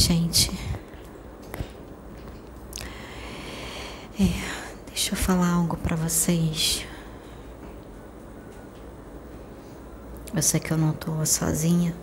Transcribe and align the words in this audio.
Gente. 0.00 0.50
É, 4.18 4.32
deixa 4.86 5.12
eu 5.12 5.16
falar 5.16 5.50
algo 5.52 5.76
para 5.76 5.94
vocês. 5.94 6.86
Eu 10.34 10.40
sei 10.40 10.58
que 10.58 10.70
eu 10.70 10.78
não 10.78 10.94
tô 10.94 11.26
sozinha. 11.26 11.94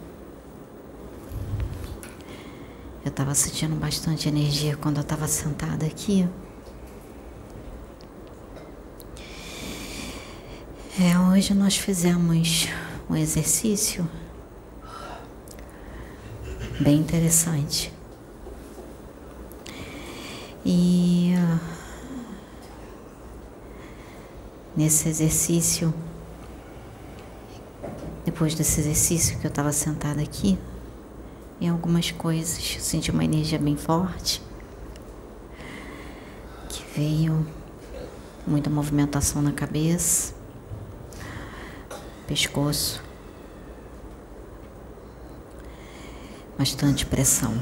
Eu 3.03 3.09
tava 3.09 3.33
sentindo 3.33 3.75
bastante 3.75 4.29
energia 4.29 4.77
quando 4.77 4.97
eu 4.97 5.03
tava 5.03 5.27
sentada 5.27 5.87
aqui. 5.87 6.29
É, 11.01 11.17
hoje 11.31 11.55
nós 11.55 11.75
fizemos 11.75 12.67
um 13.09 13.15
exercício 13.15 14.07
bem 16.79 16.99
interessante. 16.99 17.93
E 20.65 21.33
uh, 21.35 21.59
nesse 24.75 25.09
exercício, 25.09 25.93
depois 28.25 28.53
desse 28.53 28.81
exercício 28.81 29.39
que 29.39 29.47
eu 29.47 29.49
estava 29.49 29.71
sentada 29.71 30.21
aqui, 30.21 30.57
em 31.59 31.69
algumas 31.69 32.11
coisas, 32.11 32.77
senti 32.79 33.09
uma 33.09 33.23
energia 33.23 33.57
bem 33.57 33.75
forte 33.75 34.41
que 36.69 36.83
veio 36.95 37.47
muita 38.45 38.69
movimentação 38.69 39.41
na 39.41 39.51
cabeça, 39.51 40.35
pescoço, 42.27 43.01
bastante 46.57 47.05
pressão. 47.05 47.53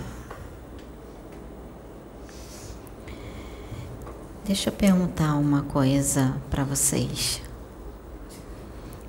Deixa 4.45 4.69
eu 4.69 4.73
perguntar 4.73 5.35
uma 5.35 5.63
coisa 5.63 6.37
para 6.49 6.63
vocês. 6.63 7.41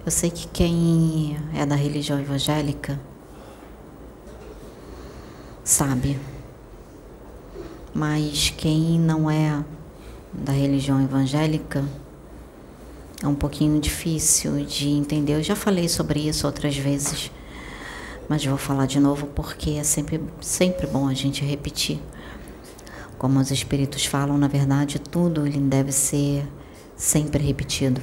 Eu 0.05 0.11
sei 0.11 0.31
que 0.31 0.49
quem 0.49 1.37
é 1.55 1.65
da 1.67 1.75
religião 1.75 2.19
evangélica 2.19 2.99
sabe, 5.63 6.19
mas 7.93 8.51
quem 8.57 8.99
não 8.99 9.31
é 9.31 9.65
da 10.33 10.53
religião 10.53 11.03
evangélica 11.03 11.85
é 13.23 13.27
um 13.27 13.35
pouquinho 13.35 13.81
difícil 13.81 14.65
de 14.65 14.89
entender. 14.89 15.35
Eu 15.35 15.43
já 15.43 15.57
falei 15.57 15.89
sobre 15.89 16.21
isso 16.21 16.47
outras 16.47 16.77
vezes 16.77 17.31
mas 18.29 18.45
vou 18.45 18.59
falar 18.59 18.87
de 18.87 18.99
novo 18.99 19.27
porque 19.29 19.71
é 19.71 19.85
sempre, 19.85 20.21
sempre 20.41 20.87
bom 20.87 21.07
a 21.09 21.15
gente 21.15 21.45
repetir. 21.45 22.01
Como 23.19 23.41
os 23.41 23.51
espíritos 23.51 24.05
falam, 24.05 24.37
na 24.37 24.49
verdade, 24.49 24.99
tudo 24.99 25.47
ele 25.47 25.61
deve 25.61 25.93
ser 25.93 26.47
sempre 26.97 27.43
repetido. 27.43 28.01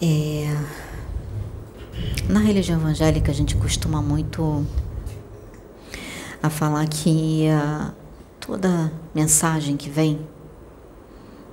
É, 0.00 0.56
na 2.28 2.40
religião 2.40 2.80
evangélica, 2.80 3.30
a 3.30 3.34
gente 3.34 3.54
costuma 3.56 4.02
muito 4.02 4.66
a 6.42 6.50
falar 6.50 6.88
que 6.88 7.48
a, 7.48 7.92
toda 8.40 8.92
mensagem 9.14 9.76
que 9.76 9.88
vem, 9.88 10.18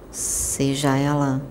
seja 0.09 0.97
ela 0.97 1.41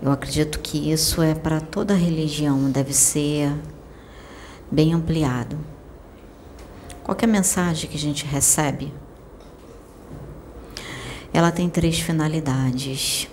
eu 0.00 0.12
acredito 0.12 0.60
que 0.60 0.90
isso 0.90 1.20
é 1.20 1.34
para 1.34 1.60
toda 1.60 1.94
religião, 1.94 2.70
deve 2.70 2.92
ser 2.92 3.52
bem 4.70 4.94
ampliado. 4.94 5.58
Qualquer 7.02 7.26
mensagem 7.26 7.88
que 7.88 7.96
a 7.96 8.00
gente 8.00 8.24
recebe, 8.24 8.92
ela 11.32 11.50
tem 11.50 11.68
três 11.68 11.98
finalidades: 11.98 13.28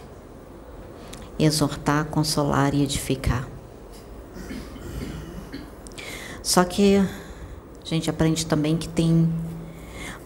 exortar, 1.38 2.06
consolar 2.06 2.74
e 2.74 2.84
edificar. 2.84 3.48
Só 6.42 6.64
que 6.64 6.98
a 6.98 7.86
gente 7.86 8.10
aprende 8.10 8.46
também 8.46 8.78
que 8.78 8.88
tem 8.88 9.32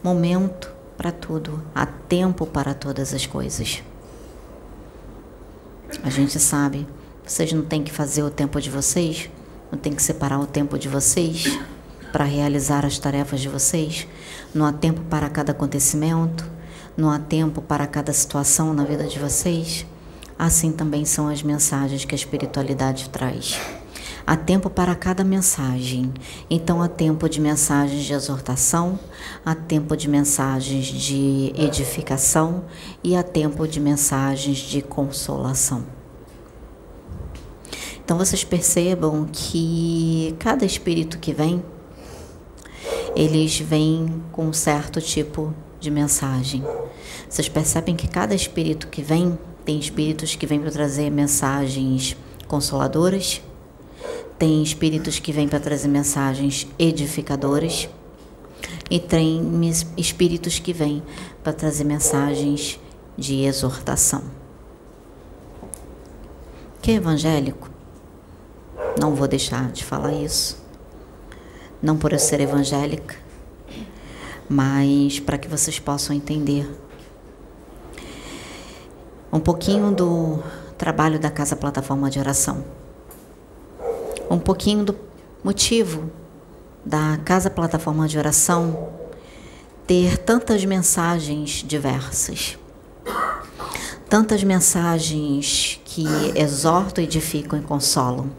momento 0.04 0.72
para 0.96 1.12
tudo, 1.12 1.64
há 1.74 1.86
tempo 1.86 2.46
para 2.46 2.74
todas 2.74 3.14
as 3.14 3.26
coisas. 3.26 3.82
A 6.04 6.10
gente 6.10 6.40
sabe. 6.40 6.88
Vocês 7.26 7.52
não 7.54 7.64
têm 7.64 7.84
que 7.84 7.92
fazer 7.92 8.24
o 8.24 8.30
tempo 8.30 8.60
de 8.60 8.70
vocês, 8.70 9.30
não 9.72 9.78
tem 9.78 9.94
que 9.94 10.02
separar 10.02 10.40
o 10.40 10.48
tempo 10.48 10.80
de 10.80 10.88
vocês 10.88 11.60
para 12.12 12.26
realizar 12.26 12.86
as 12.86 12.98
tarefas 12.98 13.40
de 13.40 13.50
vocês. 13.50 14.08
Não 14.54 14.66
há 14.66 14.74
tempo 14.74 15.02
para 15.10 15.30
cada 15.30 15.52
acontecimento, 15.52 16.50
não 16.98 17.12
há 17.12 17.20
tempo 17.20 17.62
para 17.62 17.86
cada 17.86 18.12
situação 18.14 18.74
na 18.74 18.84
vida 18.84 19.04
de 19.04 19.20
vocês. 19.20 19.86
Assim 20.38 20.72
também 20.72 21.06
são 21.06 21.28
as 21.28 21.44
mensagens 21.44 22.06
que 22.06 22.16
a 22.16 22.18
espiritualidade 22.18 23.10
traz. 23.10 23.60
Há 24.30 24.38
tempo 24.38 24.70
para 24.70 24.94
cada 24.94 25.24
mensagem. 25.24 26.14
Então, 26.52 26.84
há 26.84 26.88
tempo 26.88 27.28
de 27.28 27.42
mensagens 27.42 28.04
de 28.04 28.14
exortação, 28.14 29.00
há 29.44 29.56
tempo 29.56 29.98
de 29.98 30.08
mensagens 30.08 30.86
de 30.86 31.52
edificação 31.58 32.66
e 33.04 33.16
há 33.16 33.24
tempo 33.24 33.68
de 33.68 33.80
mensagens 33.80 34.60
de 34.60 34.84
consolação. 34.84 35.84
Então, 38.06 38.20
vocês 38.20 38.44
percebam 38.44 39.28
que 39.34 40.36
cada 40.38 40.64
espírito 40.64 41.18
que 41.18 41.34
vem, 41.34 41.64
eles 43.16 43.60
vêm 43.60 44.22
com 44.32 44.46
um 44.46 44.54
certo 44.54 45.02
tipo 45.02 45.56
de 45.80 45.90
mensagem. 45.90 46.64
Vocês 47.28 47.50
percebem 47.50 47.96
que 47.96 48.08
cada 48.08 48.36
espírito 48.36 48.90
que 48.90 49.02
vem, 49.02 49.40
tem 49.66 49.80
espíritos 49.80 50.36
que 50.36 50.46
vêm 50.46 50.60
para 50.60 50.70
trazer 50.70 51.10
mensagens 51.10 52.16
consoladoras, 52.48 53.42
tem 54.40 54.64
espíritos 54.64 55.20
que 55.20 55.34
vêm 55.34 55.50
para 55.50 55.60
trazer 55.60 55.90
mensagens 55.90 56.66
edificadoras 56.80 57.90
e 58.90 58.98
tem 58.98 59.44
espíritos 59.98 60.60
que 60.60 60.72
vêm 60.72 61.04
para 61.44 61.52
trazer 61.52 61.84
mensagens 61.84 62.80
de 63.18 63.44
exortação. 63.44 64.24
Que 66.82 66.92
é 66.92 66.94
evangélico? 66.96 67.70
Não 68.98 69.14
vou 69.14 69.28
deixar 69.28 69.74
de 69.74 69.84
falar 69.84 70.14
isso. 70.14 70.58
Não 71.82 71.98
por 71.98 72.14
eu 72.14 72.20
ser 72.20 72.40
evangélica, 72.40 73.18
mas 74.48 75.20
para 75.20 75.38
que 75.38 75.50
vocês 75.50 75.80
possam 75.80 76.16
entender 76.16 76.70
um 79.32 79.40
pouquinho 79.40 79.92
do 79.92 80.40
trabalho 80.78 81.20
da 81.20 81.30
Casa 81.30 81.58
Plataforma 81.58 82.10
de 82.10 82.20
Oração 82.20 82.79
um 84.30 84.40
pouquinho 84.40 84.86
do 84.86 84.96
motivo 85.44 86.12
da 86.86 87.18
Casa 87.26 87.50
Plataforma 87.50 88.08
de 88.08 88.18
Oração 88.18 88.90
ter 89.88 90.18
tantas 90.20 90.64
mensagens 90.64 91.64
diversas. 91.66 92.58
Tantas 94.08 94.44
mensagens 94.44 95.80
que 95.84 96.06
exortam, 96.36 97.04
edificam 97.04 97.60
e 97.60 97.62
consolam. 97.62 98.30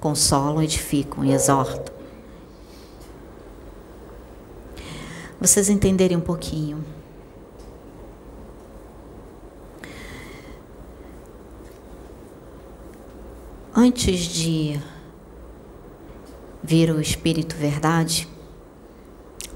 Consolam, 0.00 0.62
edificam 0.62 1.24
e 1.24 1.32
exortam. 1.32 1.94
Vocês 5.40 5.68
entenderem 5.68 6.16
um 6.16 6.20
pouquinho. 6.20 6.84
Antes 13.74 14.20
de 14.20 14.80
vir 16.68 16.90
o 16.90 17.00
Espírito 17.00 17.54
Verdade, 17.54 18.28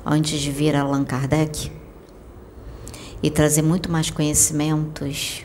antes 0.06 0.38
de 0.38 0.52
vir 0.52 0.76
Allan 0.76 1.02
Kardec, 1.02 1.68
e 3.20 3.28
trazer 3.28 3.62
muito 3.62 3.90
mais 3.90 4.10
conhecimentos 4.10 5.44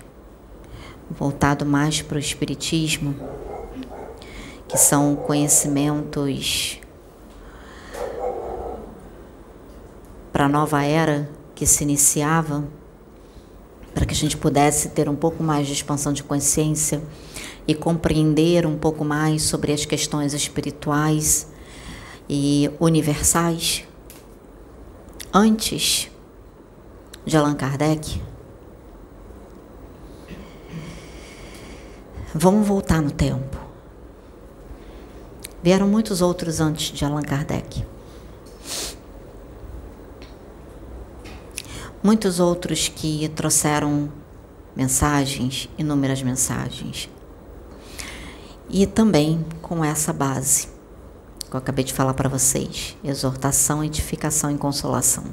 voltado 1.09 1.65
mais 1.65 2.03
para 2.03 2.17
o 2.17 2.19
Espiritismo, 2.19 3.15
que 4.67 4.77
são 4.77 5.15
conhecimentos 5.15 6.79
para 10.31 10.45
a 10.45 10.49
nova 10.49 10.83
era 10.83 11.27
que 11.55 11.65
se 11.65 11.83
iniciava, 11.83 12.63
para 13.91 14.05
que 14.05 14.13
a 14.13 14.17
gente 14.17 14.37
pudesse 14.37 14.89
ter 14.89 15.09
um 15.09 15.15
pouco 15.15 15.41
mais 15.41 15.65
de 15.65 15.73
expansão 15.73 16.13
de 16.13 16.21
consciência 16.21 17.01
e 17.67 17.73
compreender 17.73 18.67
um 18.67 18.77
pouco 18.77 19.03
mais 19.03 19.41
sobre 19.41 19.73
as 19.73 19.83
questões 19.83 20.31
espirituais 20.35 21.54
e 22.29 22.71
universais 22.79 23.85
antes 25.33 26.09
de 27.25 27.37
Allan 27.37 27.55
Kardec. 27.55 28.21
Vamos 32.33 32.67
voltar 32.67 33.01
no 33.01 33.11
tempo. 33.11 33.57
Vieram 35.61 35.87
muitos 35.87 36.21
outros 36.21 36.59
antes 36.59 36.91
de 36.91 37.03
Allan 37.05 37.21
Kardec. 37.21 37.85
Muitos 42.03 42.39
outros 42.39 42.87
que 42.87 43.27
trouxeram 43.29 44.11
mensagens, 44.75 45.69
inúmeras 45.77 46.21
mensagens. 46.21 47.09
E 48.69 48.85
também 48.85 49.43
com 49.61 49.83
essa 49.83 50.13
base 50.13 50.74
que 51.55 51.57
eu 51.57 51.63
acabei 51.63 51.85
de 51.85 51.93
falar 51.93 52.13
para 52.13 52.27
vocês: 52.27 52.97
exortação, 53.03 53.83
edificação 53.83 54.51
e 54.51 54.57
consolação. 54.57 55.23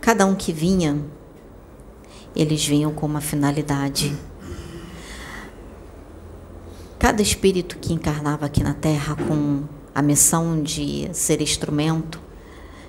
Cada 0.00 0.26
um 0.26 0.34
que 0.34 0.52
vinha, 0.52 1.00
eles 2.34 2.66
vinham 2.66 2.92
com 2.92 3.06
uma 3.06 3.20
finalidade. 3.20 4.16
Cada 6.98 7.22
espírito 7.22 7.78
que 7.78 7.92
encarnava 7.92 8.46
aqui 8.46 8.62
na 8.62 8.74
Terra 8.74 9.14
com 9.14 9.62
a 9.94 10.02
missão 10.02 10.60
de 10.60 11.08
ser 11.12 11.40
instrumento 11.40 12.20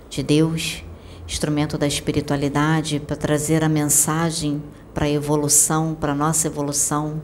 de 0.09 0.23
Deus, 0.23 0.83
instrumento 1.27 1.77
da 1.77 1.85
espiritualidade, 1.85 2.99
para 2.99 3.15
trazer 3.15 3.63
a 3.63 3.69
mensagem 3.69 4.63
para 4.93 5.05
a 5.05 5.09
evolução, 5.09 5.95
para 5.99 6.13
a 6.13 6.15
nossa 6.15 6.47
evolução, 6.47 7.21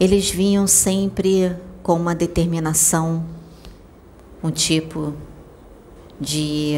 eles 0.00 0.28
vinham 0.28 0.66
sempre 0.66 1.56
com 1.86 1.94
uma 1.94 2.16
determinação, 2.16 3.24
um 4.42 4.50
tipo 4.50 5.14
de 6.20 6.74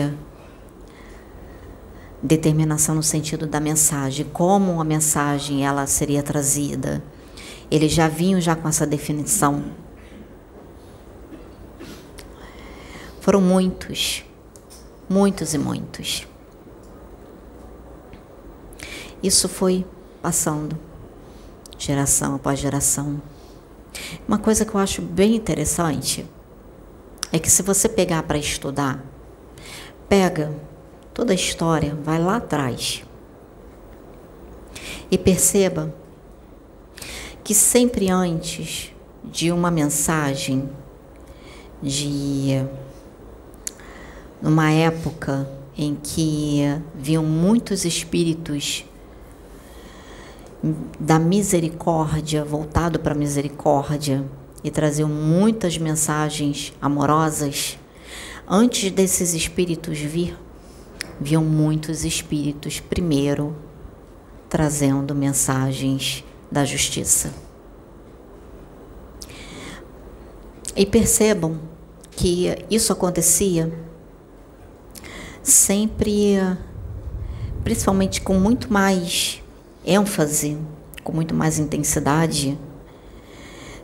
determinação 2.22 2.94
no 2.94 3.02
sentido 3.02 3.46
da 3.46 3.58
mensagem, 3.58 4.26
como 4.31 4.78
a 4.78 4.84
mensagem 4.84 5.66
ela 5.66 5.87
seria 5.87 6.22
trazida. 6.22 7.02
Eles 7.70 7.90
já 7.90 8.06
vinham 8.06 8.38
já 8.38 8.55
com 8.55 8.69
essa 8.69 8.87
definição. 8.87 9.72
Foram 13.22 13.40
muitos, 13.40 14.26
muitos 15.08 15.54
e 15.54 15.58
muitos. 15.58 16.28
Isso 19.22 19.49
foi 19.49 19.87
passando, 20.20 20.78
geração 21.78 22.34
após 22.34 22.58
geração. 22.58 23.22
Uma 24.26 24.38
coisa 24.38 24.64
que 24.64 24.75
eu 24.75 24.81
acho 24.81 25.02
bem 25.02 25.34
interessante 25.34 26.26
é 27.32 27.38
que 27.38 27.50
se 27.50 27.62
você 27.62 27.88
pegar 27.88 28.22
para 28.22 28.38
estudar, 28.38 29.05
pega 30.08 30.52
toda 31.12 31.32
a 31.32 31.34
história, 31.34 31.94
vai 32.02 32.19
lá 32.19 32.37
atrás 32.37 33.02
e 35.10 35.19
perceba 35.19 35.94
que 37.43 37.55
sempre 37.55 38.10
antes 38.10 38.93
de 39.25 39.50
uma 39.50 39.70
mensagem 39.70 40.69
de 41.82 42.64
numa 44.40 44.70
época 44.70 45.49
em 45.76 45.94
que 45.94 46.62
viam 46.94 47.25
muitos 47.25 47.84
espíritos 47.84 48.84
da 50.99 51.19
misericórdia, 51.19 52.44
voltado 52.44 52.99
para 52.99 53.14
a 53.14 53.19
misericórdia, 53.19 54.25
e 54.62 54.70
traziam 54.70 55.08
muitas 55.08 55.78
mensagens 55.78 56.72
amorosas, 56.81 57.78
antes 58.46 58.90
desses 58.90 59.34
espíritos 59.34 59.99
vir, 59.99 60.37
viam 61.20 61.44
muitos 61.44 62.05
espíritos 62.05 62.81
primeiro 62.81 63.56
trazendo 64.49 65.14
mensagens 65.14 66.25
da 66.50 66.64
justiça. 66.64 67.32
E 70.75 70.87
percebam 70.87 71.61
que 72.11 72.64
isso 72.70 72.93
acontecia 72.93 73.72
sempre, 75.43 76.37
principalmente 77.62 78.20
com 78.20 78.34
muito 78.34 78.72
mais 78.72 79.43
ênfase, 79.88 80.58
com 81.02 81.12
muito 81.12 81.35
mais 81.35 81.58
intensidade, 81.58 82.58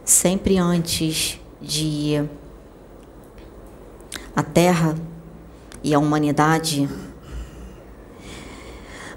sempre 0.04 0.58
antes 0.58 1.40
de 1.62 2.22
a 4.36 4.42
Terra 4.42 4.94
e 5.82 5.94
a 5.94 5.98
humanidade 5.98 6.86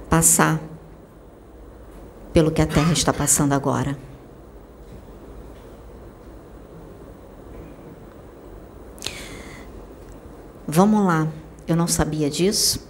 passar 0.10 0.62
pelo 2.32 2.52
que 2.52 2.62
a 2.62 2.66
Terra 2.66 2.94
está 2.94 3.12
passando 3.12 3.52
agora. 3.52 3.98
Vamos 10.66 11.06
lá, 11.06 11.28
eu 11.68 11.76
não 11.76 11.88
sabia 11.88 12.30
disso 12.30 12.88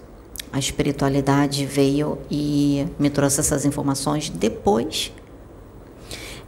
a 0.58 0.60
espiritualidade 0.60 1.68
veio 1.68 2.18
e 2.32 2.88
me 2.98 3.12
trouxe 3.12 3.40
essas 3.40 3.64
informações 3.64 4.28
depois 4.28 5.14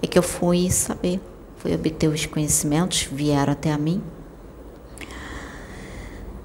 é 0.01 0.07
que 0.07 0.17
eu 0.17 0.23
fui 0.23 0.71
saber, 0.71 1.21
fui 1.57 1.75
obter 1.75 2.07
os 2.07 2.25
conhecimentos, 2.25 3.03
vieram 3.03 3.53
até 3.53 3.71
a 3.71 3.77
mim. 3.77 4.01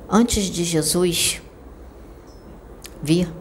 Antes 0.07 0.45
de 0.45 0.63
Jesus 0.63 1.41
vir, 3.03 3.33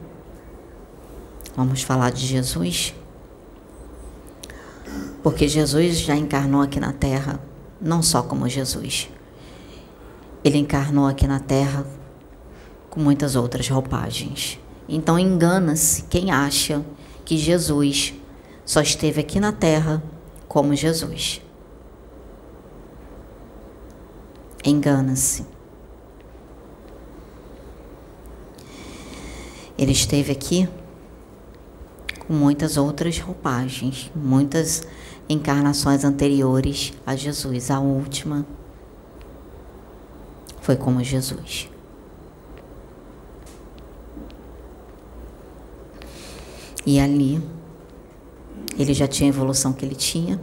vamos 1.53 1.81
falar 1.81 2.09
de 2.09 2.25
Jesus, 2.25 2.95
porque 5.21 5.49
Jesus 5.49 5.99
já 5.99 6.15
encarnou 6.15 6.61
aqui 6.61 6.79
na 6.79 6.93
Terra, 6.93 7.41
não 7.81 8.01
só 8.01 8.23
como 8.23 8.47
Jesus, 8.47 9.09
ele 10.45 10.59
encarnou 10.59 11.07
aqui 11.07 11.27
na 11.27 11.41
Terra 11.41 11.85
com 12.93 12.99
muitas 12.99 13.35
outras 13.35 13.67
roupagens. 13.67 14.59
Então 14.87 15.17
engana-se 15.17 16.03
quem 16.03 16.29
acha 16.29 16.85
que 17.25 17.35
Jesus 17.35 18.13
só 18.63 18.81
esteve 18.81 19.19
aqui 19.19 19.39
na 19.39 19.51
terra 19.51 20.03
como 20.47 20.75
Jesus. 20.75 21.41
Engana-se. 24.63 25.43
Ele 29.75 29.91
esteve 29.91 30.31
aqui 30.31 30.69
com 32.27 32.33
muitas 32.33 32.77
outras 32.77 33.17
roupagens, 33.17 34.11
muitas 34.15 34.83
encarnações 35.27 36.03
anteriores 36.03 36.93
a 37.07 37.15
Jesus. 37.15 37.71
A 37.71 37.79
última 37.79 38.45
foi 40.61 40.75
como 40.75 41.03
Jesus. 41.03 41.72
E 46.85 46.99
ali 46.99 47.41
ele 48.77 48.93
já 48.93 49.07
tinha 49.07 49.29
a 49.29 49.33
evolução 49.33 49.73
que 49.73 49.85
ele 49.85 49.95
tinha. 49.95 50.39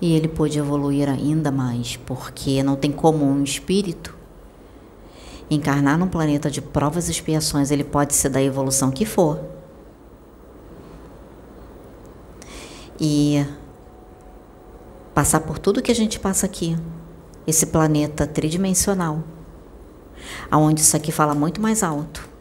E 0.00 0.14
ele 0.14 0.28
pôde 0.28 0.58
evoluir 0.58 1.08
ainda 1.08 1.50
mais, 1.50 1.96
porque 1.96 2.62
não 2.62 2.74
tem 2.74 2.90
como 2.90 3.24
um 3.24 3.42
espírito 3.44 4.16
encarnar 5.48 5.98
num 5.98 6.08
planeta 6.08 6.50
de 6.50 6.60
provas 6.62 7.08
e 7.08 7.12
expiações, 7.12 7.70
ele 7.70 7.84
pode 7.84 8.14
ser 8.14 8.30
da 8.30 8.42
evolução 8.42 8.90
que 8.90 9.04
for. 9.04 9.38
E 12.98 13.46
passar 15.14 15.40
por 15.40 15.58
tudo 15.58 15.82
que 15.82 15.92
a 15.92 15.94
gente 15.94 16.18
passa 16.18 16.46
aqui, 16.46 16.76
esse 17.46 17.66
planeta 17.66 18.26
tridimensional, 18.26 19.22
aonde 20.50 20.80
isso 20.80 20.96
aqui 20.96 21.12
fala 21.12 21.34
muito 21.34 21.60
mais 21.60 21.82
alto 21.82 22.31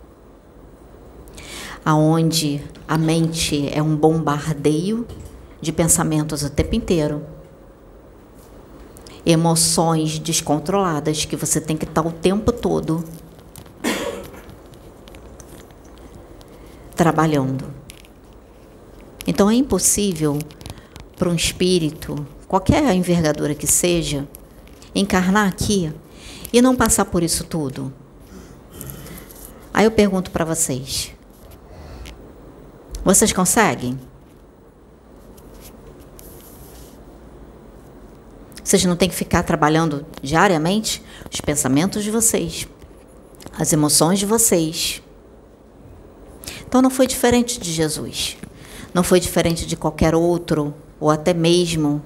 aonde 1.84 2.64
a 2.88 2.98
mente 2.98 3.70
é 3.74 3.82
um 3.82 3.96
bombardeio 3.96 5.08
de 5.60 5.72
pensamentos 5.72 6.44
o 6.44 6.50
tempo 6.50 6.76
inteiro. 6.76 7.24
Emoções 9.26 10.18
descontroladas 10.20 11.26
que 11.26 11.36
você 11.36 11.62
tem 11.62 11.78
que 11.78 11.86
estar 11.86 12.06
o 12.06 12.12
tempo 12.12 12.52
todo 12.52 13.04
trabalhando. 16.96 17.66
Então 19.26 19.50
é 19.50 19.56
impossível 19.56 20.38
para 21.18 21.30
um 21.30 21.36
espírito, 21.36 22.26
qualquer 22.48 22.94
envergadura 22.94 23.56
que 23.56 23.68
seja, 23.68 24.28
encarnar 24.94 25.48
aqui 25.48 25.92
e 26.52 26.62
não 26.62 26.76
passar 26.76 27.06
por 27.06 27.24
isso 27.24 27.44
tudo. 27.44 27.94
Aí 29.74 29.86
eu 29.86 29.92
pergunto 29.92 30.32
para 30.32 30.44
vocês: 30.44 31.12
vocês 33.04 33.34
conseguem? 33.34 34.00
Vocês 38.64 38.86
não 38.86 38.96
têm 38.96 39.10
que 39.10 39.16
ficar 39.16 39.44
trabalhando 39.44 40.06
diariamente 40.22 41.04
os 41.32 41.42
pensamentos 41.42 42.04
de 42.04 42.12
vocês, 42.12 42.68
as 43.58 43.74
emoções 43.74 44.20
de 44.20 44.26
vocês. 44.26 45.02
Então 46.66 46.82
não 46.82 46.90
foi 46.90 47.06
diferente 47.06 47.60
de 47.60 47.72
Jesus. 47.72 48.38
Não 48.94 49.04
foi 49.04 49.20
diferente 49.20 49.66
de 49.66 49.76
qualquer 49.76 50.16
outro, 50.16 50.74
ou 51.00 51.10
até 51.10 51.34
mesmo 51.34 52.02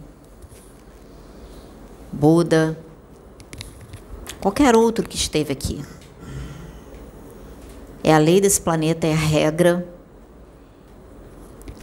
Buda, 2.12 2.78
qualquer 4.40 4.76
outro 4.76 5.08
que 5.08 5.18
esteve 5.18 5.52
aqui. 5.52 5.84
É 8.04 8.14
a 8.14 8.18
lei 8.18 8.40
desse 8.40 8.62
planeta, 8.62 9.06
é 9.06 9.14
a 9.14 9.18
regra. 9.18 9.95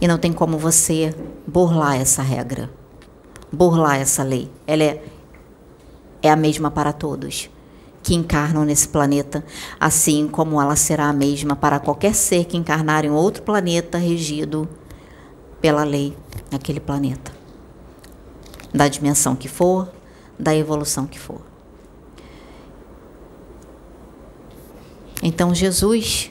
E 0.03 0.07
não 0.07 0.17
tem 0.17 0.33
como 0.33 0.57
você 0.57 1.15
burlar 1.47 1.95
essa 1.95 2.21
regra, 2.21 2.69
burlar 3.49 4.01
essa 4.01 4.21
lei. 4.21 4.51
Ela 4.67 4.83
é, 4.83 5.03
é 6.21 6.29
a 6.29 6.35
mesma 6.35 6.69
para 6.69 6.91
todos 6.91 7.49
que 8.01 8.13
encarnam 8.13 8.65
nesse 8.65 8.85
planeta, 8.89 9.45
assim 9.79 10.27
como 10.27 10.61
ela 10.61 10.75
será 10.75 11.07
a 11.07 11.13
mesma 11.13 11.55
para 11.55 11.79
qualquer 11.79 12.13
ser 12.13 12.43
que 12.43 12.57
encarnar 12.57 13.05
em 13.05 13.11
outro 13.11 13.43
planeta 13.43 13.97
regido 13.97 14.67
pela 15.61 15.85
lei 15.85 16.13
naquele 16.51 16.81
planeta, 16.81 17.31
da 18.73 18.89
dimensão 18.89 19.37
que 19.37 19.47
for, 19.47 19.89
da 20.37 20.53
evolução 20.53 21.07
que 21.07 21.17
for. 21.17 21.39
Então 25.21 25.55
Jesus 25.55 26.29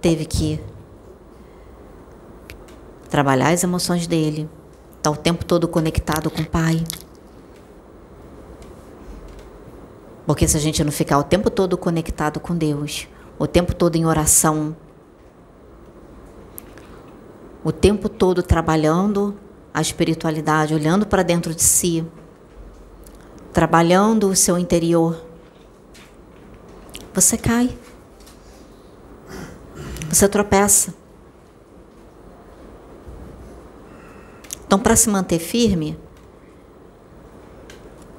teve 0.00 0.24
que 0.24 0.58
trabalhar 3.10 3.50
as 3.50 3.64
emoções 3.64 4.06
dele, 4.06 4.48
estar 4.96 5.02
tá 5.02 5.10
o 5.10 5.16
tempo 5.16 5.44
todo 5.44 5.66
conectado 5.66 6.30
com 6.30 6.42
o 6.42 6.46
Pai. 6.46 6.82
Porque 10.24 10.46
se 10.46 10.56
a 10.56 10.60
gente 10.60 10.84
não 10.84 10.92
ficar 10.92 11.18
o 11.18 11.24
tempo 11.24 11.50
todo 11.50 11.76
conectado 11.76 12.38
com 12.38 12.56
Deus, 12.56 13.08
o 13.36 13.46
tempo 13.48 13.74
todo 13.74 13.96
em 13.96 14.06
oração, 14.06 14.76
o 17.64 17.72
tempo 17.72 18.08
todo 18.08 18.42
trabalhando 18.42 19.36
a 19.74 19.80
espiritualidade, 19.80 20.72
olhando 20.72 21.04
para 21.04 21.22
dentro 21.22 21.54
de 21.54 21.62
si, 21.62 22.06
trabalhando 23.52 24.28
o 24.28 24.36
seu 24.36 24.56
interior, 24.56 25.20
você 27.12 27.36
cai. 27.36 27.76
Você 30.08 30.28
tropeça. 30.28 30.99
Então, 34.70 34.78
para 34.78 34.94
se 34.94 35.10
manter 35.10 35.40
firme, 35.40 35.98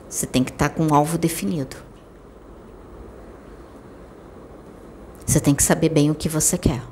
você 0.10 0.27
tem 0.27 0.43
que 0.43 0.51
estar 0.51 0.67
tá 0.67 0.75
com 0.75 0.84
um 0.84 0.93
alvo 0.93 1.17
definido. 1.17 1.77
Você 5.25 5.39
tem 5.39 5.55
que 5.55 5.63
saber 5.63 5.88
bem 5.88 6.12
o 6.12 6.13
que 6.13 6.27
você 6.27 6.58
quer. 6.58 6.84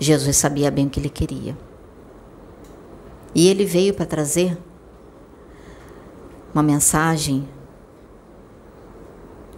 Jesus 0.00 0.38
sabia 0.38 0.70
bem 0.70 0.86
o 0.86 0.88
que 0.88 0.98
ele 0.98 1.10
queria. 1.10 1.54
E 3.34 3.48
ele 3.48 3.66
veio 3.66 3.92
para 3.92 4.06
trazer 4.06 4.56
uma 6.54 6.62
mensagem 6.62 7.46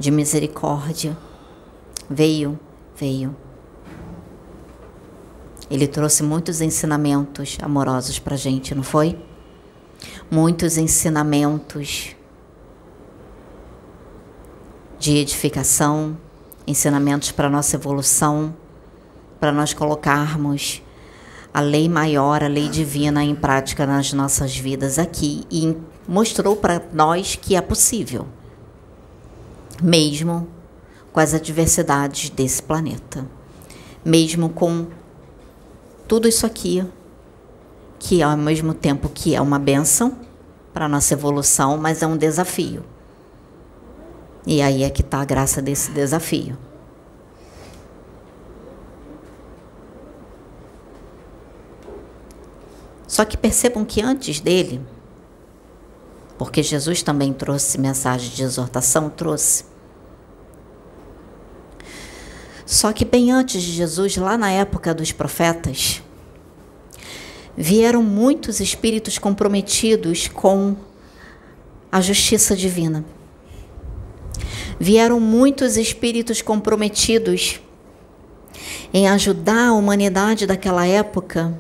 de 0.01 0.11
misericórdia. 0.11 1.17
Veio, 2.11 2.59
veio 2.97 3.37
ele 5.71 5.87
trouxe 5.87 6.23
muitos 6.23 6.61
ensinamentos 6.61 7.59
amorosos 7.61 8.19
para 8.19 8.35
a 8.35 8.39
gente, 8.39 8.75
não 8.75 8.83
foi? 8.83 9.19
Muitos 10.31 10.77
ensinamentos 10.77 12.15
de 14.99 15.17
edificação, 15.17 16.17
ensinamentos 16.67 17.33
para 17.33 17.51
nossa 17.51 17.77
evolução, 17.77 18.55
para 19.41 19.53
nós 19.53 19.73
colocarmos 19.75 20.83
a 21.53 21.61
lei 21.61 21.89
maior, 21.89 22.45
a 22.45 22.49
lei 22.49 22.69
divina 22.69 23.25
em 23.25 23.35
prática 23.35 23.87
nas 23.87 24.13
nossas 24.13 24.57
vidas 24.57 24.99
aqui 24.99 25.45
e 25.51 25.77
mostrou 26.07 26.55
para 26.55 26.83
nós 26.93 27.35
que 27.35 27.57
é 27.57 27.61
possível, 27.61 28.27
mesmo 29.83 30.49
com 31.13 31.21
as 31.21 31.35
adversidades 31.35 32.29
desse 32.31 32.63
planeta, 32.63 33.27
mesmo 34.05 34.51
com 34.51 34.87
tudo 36.07 36.29
isso 36.29 36.47
aqui, 36.47 36.85
que 37.99 38.23
ao 38.23 38.37
mesmo 38.37 38.73
tempo 38.73 39.09
que 39.09 39.35
é 39.35 39.41
uma 39.41 39.59
benção 39.59 40.17
para 40.73 40.85
a 40.85 40.89
nossa 40.89 41.15
evolução, 41.15 41.77
mas 41.77 42.03
é 42.03 42.07
um 42.07 42.17
desafio. 42.17 42.85
E 44.47 44.63
aí 44.63 44.83
é 44.85 44.91
que 44.91 45.01
está 45.01 45.21
a 45.21 45.25
graça 45.25 45.61
desse 45.61 45.91
desafio. 45.91 46.57
Só 53.09 53.25
que 53.25 53.37
percebam 53.37 53.85
que 53.85 54.03
antes 54.03 54.41
dele, 54.41 54.81
porque 56.37 56.63
Jesus 56.63 57.03
também 57.03 57.33
trouxe 57.33 57.79
mensagem 57.81 58.31
de 58.31 58.43
exortação, 58.43 59.09
trouxe. 59.09 59.65
Só 62.67 62.93
que 62.93 63.05
bem 63.05 63.31
antes 63.31 63.63
de 63.63 63.71
Jesus, 63.71 64.17
lá 64.17 64.37
na 64.37 64.51
época 64.51 64.93
dos 64.93 65.13
profetas, 65.13 66.03
vieram 67.57 68.03
muitos 68.03 68.59
espíritos 68.59 69.19
comprometidos 69.19 70.27
com 70.27 70.75
a 71.93 72.01
justiça 72.01 72.57
divina. 72.57 73.05
Vieram 74.81 75.21
muitos 75.21 75.77
espíritos 75.77 76.43
comprometidos 76.43 77.61
em 78.93 79.09
ajudar 79.09 79.69
a 79.69 79.73
humanidade 79.73 80.45
daquela 80.45 80.85
época, 80.85 81.57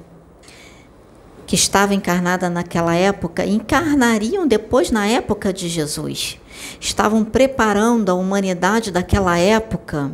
que 1.46 1.54
estava 1.54 1.94
encarnada 1.94 2.50
naquela 2.50 2.96
época, 2.96 3.46
encarnariam 3.46 4.44
depois 4.44 4.90
na 4.90 5.06
época 5.06 5.52
de 5.52 5.68
Jesus. 5.68 6.40
Estavam 6.80 7.24
preparando 7.24 8.10
a 8.10 8.14
humanidade 8.14 8.90
daquela 8.90 9.38
época 9.38 10.10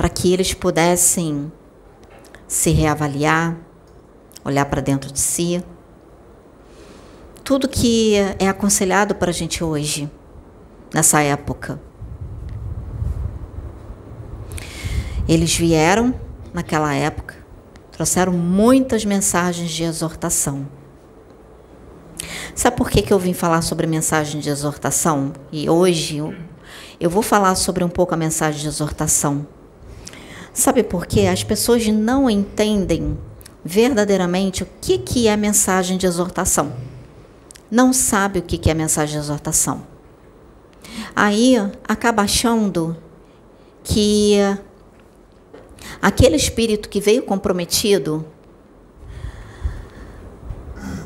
para 0.00 0.08
que 0.08 0.32
eles 0.32 0.54
pudessem 0.54 1.52
se 2.48 2.70
reavaliar, 2.70 3.54
olhar 4.42 4.64
para 4.64 4.80
dentro 4.80 5.12
de 5.12 5.20
si. 5.20 5.62
Tudo 7.44 7.68
que 7.68 8.14
é 8.38 8.48
aconselhado 8.48 9.14
para 9.14 9.28
a 9.28 9.34
gente 9.34 9.62
hoje, 9.62 10.10
nessa 10.94 11.20
época. 11.20 11.78
Eles 15.28 15.54
vieram 15.54 16.18
naquela 16.54 16.94
época, 16.94 17.34
trouxeram 17.92 18.32
muitas 18.32 19.04
mensagens 19.04 19.70
de 19.70 19.84
exortação. 19.84 20.66
Sabe 22.54 22.74
por 22.74 22.88
que, 22.88 23.02
que 23.02 23.12
eu 23.12 23.18
vim 23.18 23.34
falar 23.34 23.60
sobre 23.60 23.86
mensagem 23.86 24.40
de 24.40 24.48
exortação? 24.48 25.34
E 25.52 25.68
hoje 25.68 26.16
eu, 26.16 26.34
eu 26.98 27.10
vou 27.10 27.22
falar 27.22 27.54
sobre 27.54 27.84
um 27.84 27.90
pouco 27.90 28.14
a 28.14 28.16
mensagem 28.16 28.62
de 28.62 28.66
exortação 28.66 29.46
Sabe 30.52 30.82
por 30.82 31.06
quê? 31.06 31.26
As 31.26 31.44
pessoas 31.44 31.86
não 31.86 32.28
entendem 32.28 33.18
verdadeiramente 33.64 34.62
o 34.62 34.68
que, 34.80 34.98
que 34.98 35.28
é 35.28 35.36
mensagem 35.36 35.96
de 35.96 36.06
exortação. 36.06 36.72
Não 37.70 37.92
sabe 37.92 38.40
o 38.40 38.42
que, 38.42 38.58
que 38.58 38.70
é 38.70 38.74
mensagem 38.74 39.18
de 39.18 39.24
exortação. 39.24 39.86
Aí 41.14 41.54
acaba 41.86 42.22
achando 42.22 42.96
que 43.84 44.36
aquele 46.02 46.36
espírito 46.36 46.88
que 46.88 47.00
veio 47.00 47.22
comprometido 47.22 48.26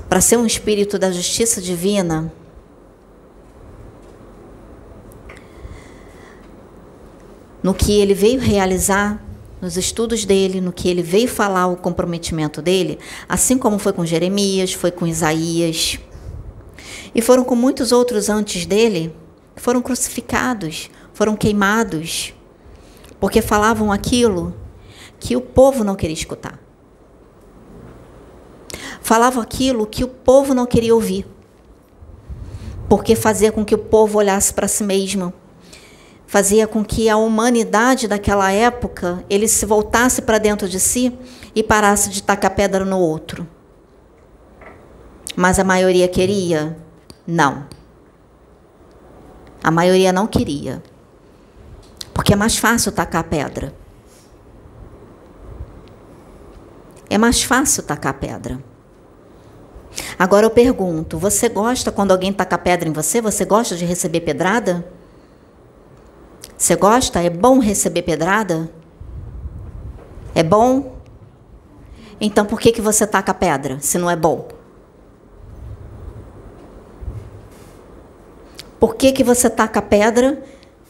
para 0.09 0.21
ser 0.21 0.37
um 0.37 0.47
espírito 0.47 0.99
da 0.99 1.11
justiça 1.11 1.61
divina, 1.61 2.33
no 7.63 7.75
que 7.75 7.99
ele 8.01 8.15
veio 8.15 8.39
realizar, 8.39 9.21
nos 9.65 9.79
estudos 9.79 10.27
dele, 10.27 10.61
no 10.61 10.75
que 10.75 10.91
ele 10.91 11.01
veio 11.01 11.27
falar, 11.27 11.69
o 11.69 11.77
comprometimento 11.77 12.61
dele, 12.61 12.99
assim 13.27 13.57
como 13.57 13.79
foi 13.79 13.95
com 13.95 14.05
Jeremias, 14.05 14.75
foi 14.75 14.91
com 14.91 15.07
Isaías, 15.07 15.99
e 17.15 17.23
foram 17.23 17.43
com 17.45 17.57
muitos 17.57 17.91
outros 17.91 18.29
antes 18.29 18.67
dele, 18.67 19.17
foram 19.57 19.81
crucificados, 19.81 20.91
foram 21.15 21.35
queimados, 21.35 22.35
porque 23.19 23.41
falavam 23.41 23.91
aquilo 23.91 24.55
que 25.19 25.35
o 25.35 25.41
povo 25.41 25.83
não 25.83 25.95
queria 25.95 26.13
escutar. 26.13 26.61
Falavam 29.01 29.43
aquilo 29.43 29.87
que 29.87 30.05
o 30.05 30.09
povo 30.09 30.53
não 30.53 30.67
queria 30.67 30.95
ouvir, 30.95 31.27
porque 32.87 33.17
fazia 33.17 33.51
com 33.51 33.65
que 33.65 33.75
o 33.75 33.79
povo 33.79 34.19
olhasse 34.19 34.53
para 34.53 34.69
si 34.69 34.85
mesmo 34.85 35.33
fazia 36.27 36.67
com 36.67 36.85
que 36.85 37.09
a 37.09 37.17
humanidade 37.17 38.09
daquela 38.09 38.51
época 38.51 39.25
ele 39.29 39.47
se 39.49 39.65
voltasse 39.67 40.23
para 40.23 40.39
dentro 40.39 40.69
de 40.69 40.81
si 40.81 41.17
e 41.55 41.63
parasse 41.63 42.11
de 42.11 42.23
tacar 42.23 42.55
pedra 42.55 42.85
no 42.85 42.99
outro. 42.99 43.47
Mas 45.37 45.59
a 45.59 45.65
maioria 45.65 46.09
queria? 46.09 46.77
Não. 47.27 47.67
A 49.63 49.71
maioria 49.71 50.13
não 50.13 50.27
queria. 50.27 50.83
Porque 52.13 52.33
é 52.33 52.37
mais 52.37 52.57
fácil 52.57 52.93
tacar 52.93 53.25
pedra. 53.25 53.75
É 57.11 57.19
mais 57.19 57.43
fácil 57.43 57.83
tacar 57.83 58.15
pedra. 58.15 58.63
Agora 60.19 60.47
eu 60.47 60.51
pergunto: 60.51 61.19
você 61.19 61.49
gosta 61.49 61.91
quando 61.91 62.13
alguém 62.13 62.33
taca 62.33 62.59
pedra 62.59 62.89
em 62.89 62.93
você? 62.93 63.21
Você 63.21 63.45
gosta 63.45 63.77
de 63.77 63.85
receber 63.85 64.21
pedrada? 64.21 64.85
Você 66.65 66.77
gosta? 66.77 67.23
É 67.23 67.29
bom 67.29 67.59
receber 67.59 68.01
pedrada? 68.01 68.71
É 70.35 70.43
bom? 70.43 70.97
Então 72.19 72.47
por 72.47 72.59
que, 72.59 72.73
que 72.73 72.81
você 72.81 73.07
taca 73.07 73.35
pedra 73.35 73.79
se 73.81 73.99
não 73.99 74.09
é 74.09 74.17
bom? 74.17 74.49
Por 78.81 78.95
que, 78.95 79.13
que 79.13 79.23
você 79.23 79.51
taca 79.51 79.83
pedra 79.83 80.43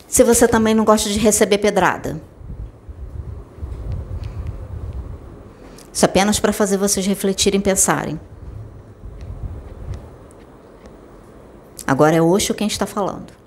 se 0.06 0.22
você 0.22 0.46
também 0.46 0.74
não 0.74 0.84
gosta 0.84 1.10
de 1.10 1.18
receber 1.18 1.58
pedrada? 1.58 2.20
Isso 5.92 6.04
é 6.04 6.06
apenas 6.06 6.38
para 6.38 6.52
fazer 6.52 6.76
vocês 6.76 7.04
refletirem 7.04 7.58
e 7.58 7.62
pensarem. 7.64 8.20
Agora 11.84 12.14
é 12.14 12.22
Oxo 12.22 12.54
quem 12.54 12.68
está 12.68 12.86
falando. 12.86 13.43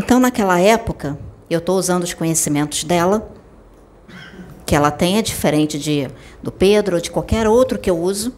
Então, 0.00 0.20
naquela 0.20 0.60
época, 0.60 1.18
eu 1.50 1.58
estou 1.58 1.76
usando 1.76 2.04
os 2.04 2.14
conhecimentos 2.14 2.84
dela, 2.84 3.32
que 4.64 4.76
ela 4.76 4.92
tem, 4.92 5.18
é 5.18 5.22
diferente 5.22 5.76
de, 5.76 6.08
do 6.40 6.52
Pedro 6.52 6.94
ou 6.94 7.02
de 7.02 7.10
qualquer 7.10 7.48
outro 7.48 7.80
que 7.80 7.90
eu 7.90 7.98
uso, 7.98 8.32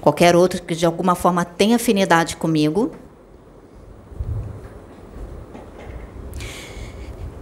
qualquer 0.00 0.36
outro 0.36 0.62
que 0.62 0.76
de 0.76 0.86
alguma 0.86 1.16
forma 1.16 1.44
tem 1.44 1.74
afinidade 1.74 2.36
comigo. 2.36 2.92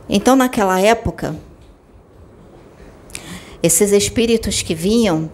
Então, 0.09 0.35
naquela 0.35 0.81
época, 0.81 1.37
esses 3.63 3.93
espíritos 3.93 4.63
que 4.63 4.75
vinham 4.75 5.31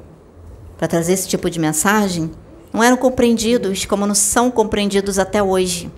para 0.76 0.88
trazer 0.88 1.12
esse 1.12 1.28
tipo 1.28 1.48
de 1.48 1.60
mensagem 1.60 2.32
não 2.72 2.82
eram 2.82 2.96
compreendidos 2.96 3.86
como 3.86 4.08
não 4.08 4.14
são 4.16 4.50
compreendidos 4.50 5.20
até 5.20 5.40
hoje. 5.40 5.88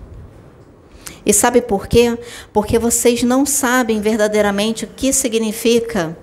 E 1.25 1.33
sabe 1.33 1.61
por 1.61 1.87
quê? 1.87 2.17
Porque 2.51 2.79
vocês 2.79 3.23
não 3.23 3.45
sabem 3.45 4.01
verdadeiramente 4.01 4.85
o 4.85 4.87
que 4.87 5.13
significa 5.13 6.17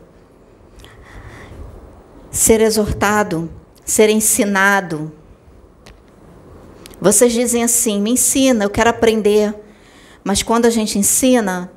ser 2.30 2.60
exortado, 2.60 3.50
ser 3.84 4.08
ensinado. 4.08 5.12
Vocês 7.00 7.32
dizem 7.32 7.62
assim: 7.62 8.00
me 8.00 8.12
ensina, 8.12 8.64
eu 8.64 8.70
quero 8.70 8.90
aprender. 8.90 9.54
Mas 10.24 10.42
quando 10.42 10.66
a 10.66 10.70
gente 10.70 10.98
ensina, 10.98 11.70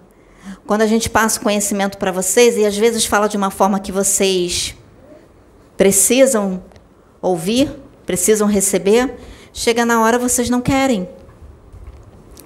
quando 0.66 0.82
a 0.82 0.88
gente 0.88 1.10
passa 1.10 1.40
o 1.40 1.44
conhecimento 1.44 1.98
para 1.98 2.12
vocês 2.12 2.58
e 2.58 2.66
às 2.66 2.78
vezes 2.78 3.06
fala 3.06 3.30
de 3.30 3.38
uma 3.38 3.52
forma 3.52 3.80
que 3.80 3.92
vocês 3.92 4.76
precisam 5.78 6.64
ouvir, 7.22 7.72
precisam 8.06 8.48
receber, 8.48 9.14
chega 9.54 9.86
na 9.86 10.02
hora 10.02 10.18
vocês 10.18 10.50
não 10.50 10.60
querem. 10.60 11.08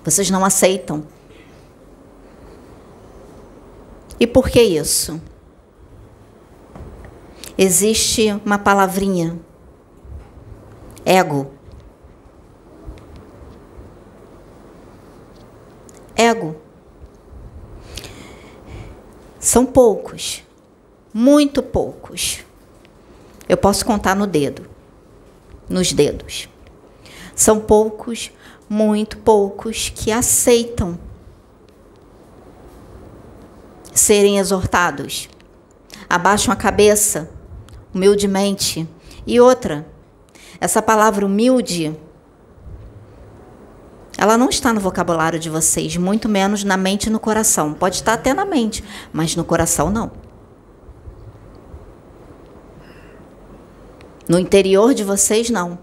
Vocês 0.06 0.30
não 0.30 0.46
aceitam. 0.46 1.04
E 4.20 4.28
por 4.28 4.48
que 4.50 4.62
isso? 4.62 5.20
Existe 7.58 8.32
uma 8.46 8.60
palavrinha: 8.60 9.40
ego. 11.04 11.52
Ego. 16.16 16.56
São 19.40 19.66
poucos, 19.66 20.44
muito 21.14 21.64
poucos. 21.64 22.44
Eu 23.50 23.58
posso 23.58 23.86
contar 23.86 24.16
no 24.16 24.28
dedo, 24.28 24.68
nos 25.68 25.92
dedos. 25.92 26.48
São 27.36 27.60
poucos, 27.60 28.32
muito 28.70 29.18
poucos 29.18 29.90
que 29.90 30.12
aceitam 30.12 30.98
serem 33.94 34.38
exortados. 34.40 35.30
Abaixam 36.10 36.54
a 36.54 36.56
cabeça, 36.56 37.30
humildemente. 37.94 38.88
E 39.26 39.40
outra, 39.40 39.88
essa 40.60 40.82
palavra 40.82 41.26
humilde 41.26 41.96
ela 44.18 44.38
não 44.38 44.50
está 44.50 44.72
no 44.72 44.80
vocabulário 44.80 45.38
de 45.38 45.50
vocês, 45.50 45.98
muito 45.98 46.30
menos 46.30 46.64
na 46.64 46.78
mente 46.78 47.08
e 47.08 47.10
no 47.10 47.20
coração. 47.20 47.74
Pode 47.74 47.96
estar 47.96 48.14
até 48.14 48.34
na 48.34 48.46
mente, 48.46 48.84
mas 49.12 49.36
no 49.36 49.44
coração 49.44 49.90
não. 49.90 50.12
No 54.28 54.40
interior 54.40 54.94
de 54.94 55.04
vocês 55.04 55.50
não. 55.50 55.78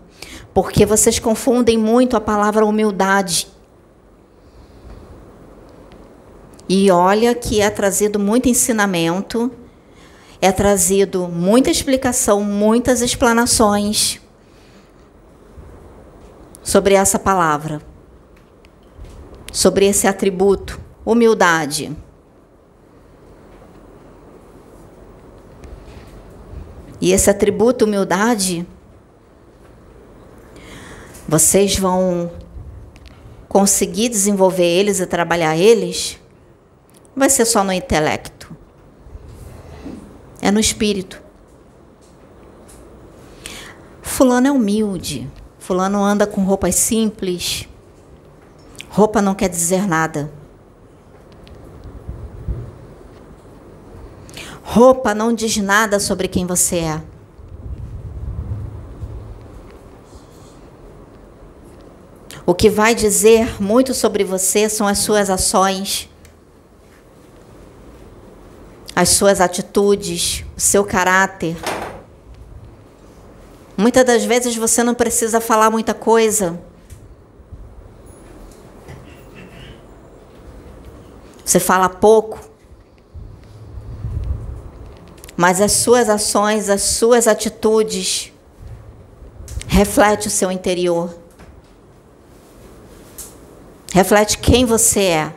Porque 0.53 0.85
vocês 0.85 1.19
confundem 1.19 1.79
muito 1.79 2.17
a 2.17 2.21
palavra 2.21 2.67
humildade. 2.67 3.49
E 6.69 6.91
olha 6.91 7.35
que 7.35 7.61
é 7.61 7.69
trazido 7.71 8.19
muito 8.19 8.49
ensinamento, 8.49 9.51
é 10.41 10.53
trazido 10.53 11.29
muita 11.29 11.71
explicação, 11.71 12.43
muitas 12.43 13.03
explanações 13.03 14.21
sobre 16.63 16.95
essa 16.95 17.19
palavra 17.19 17.83
sobre 19.53 19.87
esse 19.87 20.07
atributo, 20.07 20.81
humildade. 21.05 21.95
E 26.99 27.13
esse 27.13 27.29
atributo, 27.29 27.85
humildade, 27.85 28.67
vocês 31.33 31.79
vão 31.79 32.31
conseguir 33.49 34.11
desenvolver 34.11 34.67
eles 34.67 35.01
e 35.01 35.07
trabalhar 35.07 35.57
eles, 35.57 36.21
não 37.17 37.21
vai 37.21 37.31
ser 37.31 37.47
só 37.47 37.65
no 37.65 37.73
intelecto, 37.73 38.55
é 40.43 40.51
no 40.51 40.61
espírito. 40.61 41.23
Fulano 44.03 44.47
é 44.47 44.53
humilde, 44.53 45.27
Fulano 45.59 46.05
anda 46.05 46.27
com 46.27 46.45
roupas 46.45 46.75
simples, 46.75 47.67
Roupa 48.91 49.23
não 49.23 49.35
quer 49.35 49.49
dizer 49.49 49.89
nada. 49.89 50.31
Roupa 54.63 55.15
não 55.15 55.33
diz 55.33 55.57
nada 55.57 55.99
sobre 55.99 56.29
quem 56.29 56.45
você 56.45 56.81
é. 56.81 57.12
O 62.45 62.55
que 62.55 62.69
vai 62.69 62.95
dizer 62.95 63.63
muito 63.63 63.95
sobre 63.95 64.25
você 64.25 64.69
são 64.69 64.89
as 64.89 64.99
suas 64.99 65.31
ações, 65.31 66.09
as 68.97 69.11
suas 69.11 69.41
atitudes, 69.41 70.45
o 70.57 70.61
seu 70.61 70.85
caráter. 70.85 71.57
Muitas 73.77 74.05
das 74.05 74.25
vezes 74.25 74.57
você 74.57 74.83
não 74.83 74.95
precisa 74.95 75.41
falar 75.41 75.71
muita 75.71 75.95
coisa. 75.95 76.61
Você 81.45 81.61
fala 81.61 81.89
pouco, 81.89 82.41
mas 85.37 85.61
as 85.61 85.73
suas 85.73 86.09
ações, 86.09 86.69
as 86.69 86.83
suas 86.83 87.29
atitudes 87.29 88.33
reflete 89.69 90.29
o 90.29 90.31
seu 90.31 90.51
interior. 90.51 91.22
Reflete 93.93 94.39
quem 94.39 94.65
você 94.65 95.01
é. 95.01 95.33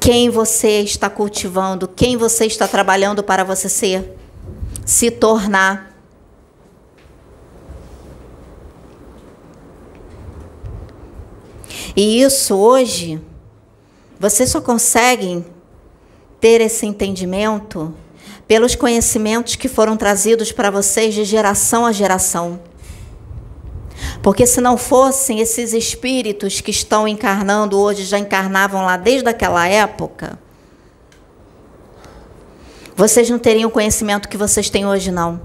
Quem 0.00 0.30
você 0.30 0.80
está 0.80 1.10
cultivando, 1.10 1.86
quem 1.86 2.16
você 2.16 2.46
está 2.46 2.66
trabalhando 2.66 3.22
para 3.22 3.44
você 3.44 3.68
ser, 3.68 4.16
se 4.86 5.10
tornar. 5.10 5.94
E 11.94 12.22
isso 12.22 12.56
hoje 12.56 13.20
vocês 14.18 14.48
só 14.48 14.60
conseguem 14.60 15.44
ter 16.40 16.60
esse 16.62 16.86
entendimento 16.86 17.94
pelos 18.46 18.74
conhecimentos 18.74 19.56
que 19.56 19.68
foram 19.68 19.96
trazidos 19.96 20.50
para 20.50 20.70
vocês 20.70 21.14
de 21.14 21.24
geração 21.24 21.84
a 21.84 21.92
geração. 21.92 22.58
Porque 24.22 24.46
se 24.46 24.60
não 24.60 24.76
fossem 24.76 25.40
esses 25.40 25.72
espíritos 25.72 26.60
que 26.60 26.70
estão 26.70 27.06
encarnando 27.06 27.78
hoje, 27.78 28.04
já 28.04 28.18
encarnavam 28.18 28.84
lá 28.84 28.96
desde 28.96 29.28
aquela 29.28 29.66
época, 29.66 30.38
vocês 32.96 33.30
não 33.30 33.38
teriam 33.38 33.68
o 33.68 33.72
conhecimento 33.72 34.28
que 34.28 34.36
vocês 34.36 34.68
têm 34.68 34.86
hoje, 34.86 35.12
não. 35.12 35.40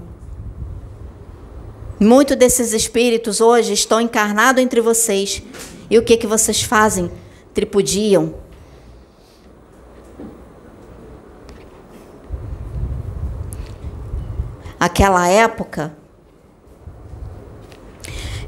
Muitos 2.00 2.36
desses 2.36 2.72
espíritos 2.72 3.40
hoje 3.40 3.72
estão 3.72 4.00
encarnados 4.00 4.62
entre 4.62 4.80
vocês. 4.80 5.40
E 5.88 5.96
o 5.96 6.02
que, 6.02 6.16
que 6.16 6.26
vocês 6.26 6.62
fazem? 6.62 7.10
Tripudiam. 7.54 8.34
Aquela 14.80 15.28
época, 15.28 15.96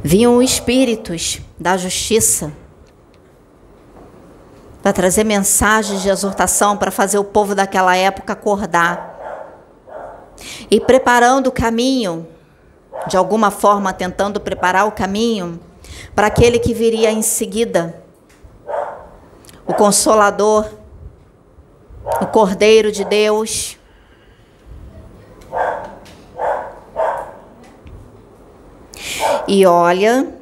vinham 0.06 0.40
espíritos 0.40 1.40
da 1.58 1.76
justiça 1.76 2.52
para 4.80 4.92
trazer 4.92 5.24
mensagens 5.24 6.00
de 6.00 6.08
exortação 6.08 6.76
para 6.76 6.92
fazer 6.92 7.18
o 7.18 7.24
povo 7.24 7.56
daquela 7.56 7.96
época 7.96 8.32
acordar 8.32 9.18
e 10.70 10.80
preparando 10.80 11.48
o 11.48 11.52
caminho, 11.52 12.24
de 13.08 13.16
alguma 13.16 13.50
forma 13.50 13.92
tentando 13.92 14.38
preparar 14.38 14.86
o 14.86 14.92
caminho 14.92 15.58
para 16.14 16.28
aquele 16.28 16.60
que 16.60 16.72
viria 16.72 17.10
em 17.10 17.20
seguida, 17.20 18.00
o 19.66 19.74
Consolador, 19.74 20.70
o 22.20 22.26
Cordeiro 22.28 22.92
de 22.92 23.04
Deus. 23.04 23.75
E 29.48 29.64
olha 29.64 30.34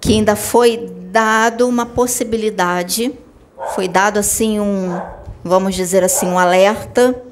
que 0.00 0.14
ainda 0.14 0.34
foi 0.34 0.88
dado 1.10 1.68
uma 1.68 1.86
possibilidade, 1.86 3.12
foi 3.74 3.86
dado 3.86 4.18
assim 4.18 4.58
um, 4.58 5.00
vamos 5.44 5.74
dizer 5.74 6.02
assim, 6.02 6.26
um 6.26 6.38
alerta 6.38 7.22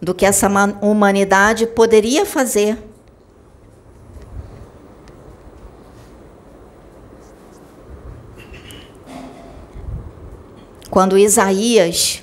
do 0.00 0.14
que 0.14 0.26
essa 0.26 0.48
humanidade 0.80 1.66
poderia 1.66 2.26
fazer. 2.26 2.76
Quando 10.90 11.16
Isaías, 11.16 12.22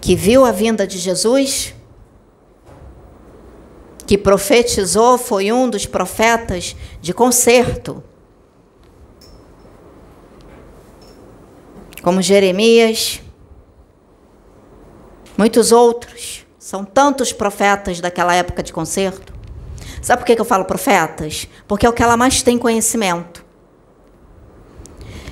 que 0.00 0.16
viu 0.16 0.44
a 0.44 0.50
vinda 0.50 0.86
de 0.86 0.98
Jesus, 0.98 1.72
que 4.10 4.18
profetizou, 4.18 5.16
foi 5.16 5.52
um 5.52 5.70
dos 5.70 5.86
profetas 5.86 6.74
de 7.00 7.14
concerto. 7.14 8.02
Como 12.02 12.20
Jeremias, 12.20 13.22
muitos 15.38 15.70
outros. 15.70 16.44
São 16.58 16.84
tantos 16.84 17.32
profetas 17.32 18.00
daquela 18.00 18.34
época 18.34 18.64
de 18.64 18.72
concerto. 18.72 19.32
Sabe 20.02 20.22
por 20.22 20.26
que 20.26 20.40
eu 20.40 20.44
falo 20.44 20.64
profetas? 20.64 21.46
Porque 21.68 21.86
é 21.86 21.88
o 21.88 21.92
que 21.92 22.02
ela 22.02 22.16
mais 22.16 22.42
tem 22.42 22.58
conhecimento. 22.58 23.46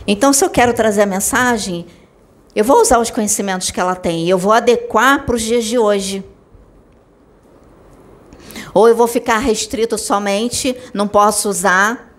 Então, 0.06 0.32
se 0.32 0.44
eu 0.44 0.50
quero 0.50 0.72
trazer 0.72 1.02
a 1.02 1.06
mensagem, 1.06 1.84
eu 2.54 2.64
vou 2.64 2.80
usar 2.80 3.00
os 3.00 3.10
conhecimentos 3.10 3.72
que 3.72 3.80
ela 3.80 3.96
tem 3.96 4.26
e 4.26 4.30
eu 4.30 4.38
vou 4.38 4.52
adequar 4.52 5.26
para 5.26 5.34
os 5.34 5.42
dias 5.42 5.64
de 5.64 5.76
hoje. 5.76 6.24
Ou 8.74 8.88
eu 8.88 8.94
vou 8.94 9.06
ficar 9.06 9.38
restrito 9.38 9.96
somente, 9.98 10.76
não 10.92 11.08
posso 11.08 11.48
usar 11.48 12.14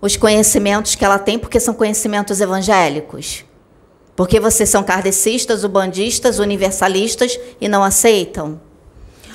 os 0.00 0.16
conhecimentos 0.16 0.94
que 0.94 1.04
ela 1.04 1.18
tem 1.18 1.38
porque 1.38 1.58
são 1.58 1.74
conhecimentos 1.74 2.40
evangélicos. 2.40 3.44
Porque 4.14 4.40
vocês 4.40 4.68
são 4.68 4.82
kardecistas, 4.82 5.64
ubandistas, 5.64 6.38
universalistas 6.38 7.38
e 7.60 7.68
não 7.68 7.82
aceitam? 7.82 8.60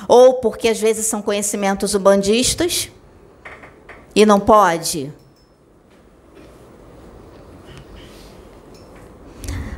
Ou 0.08 0.34
porque 0.34 0.68
às 0.68 0.80
vezes 0.80 1.06
são 1.06 1.22
conhecimentos 1.22 1.94
ubandistas 1.94 2.90
e 4.14 4.26
não 4.26 4.40
pode? 4.40 5.12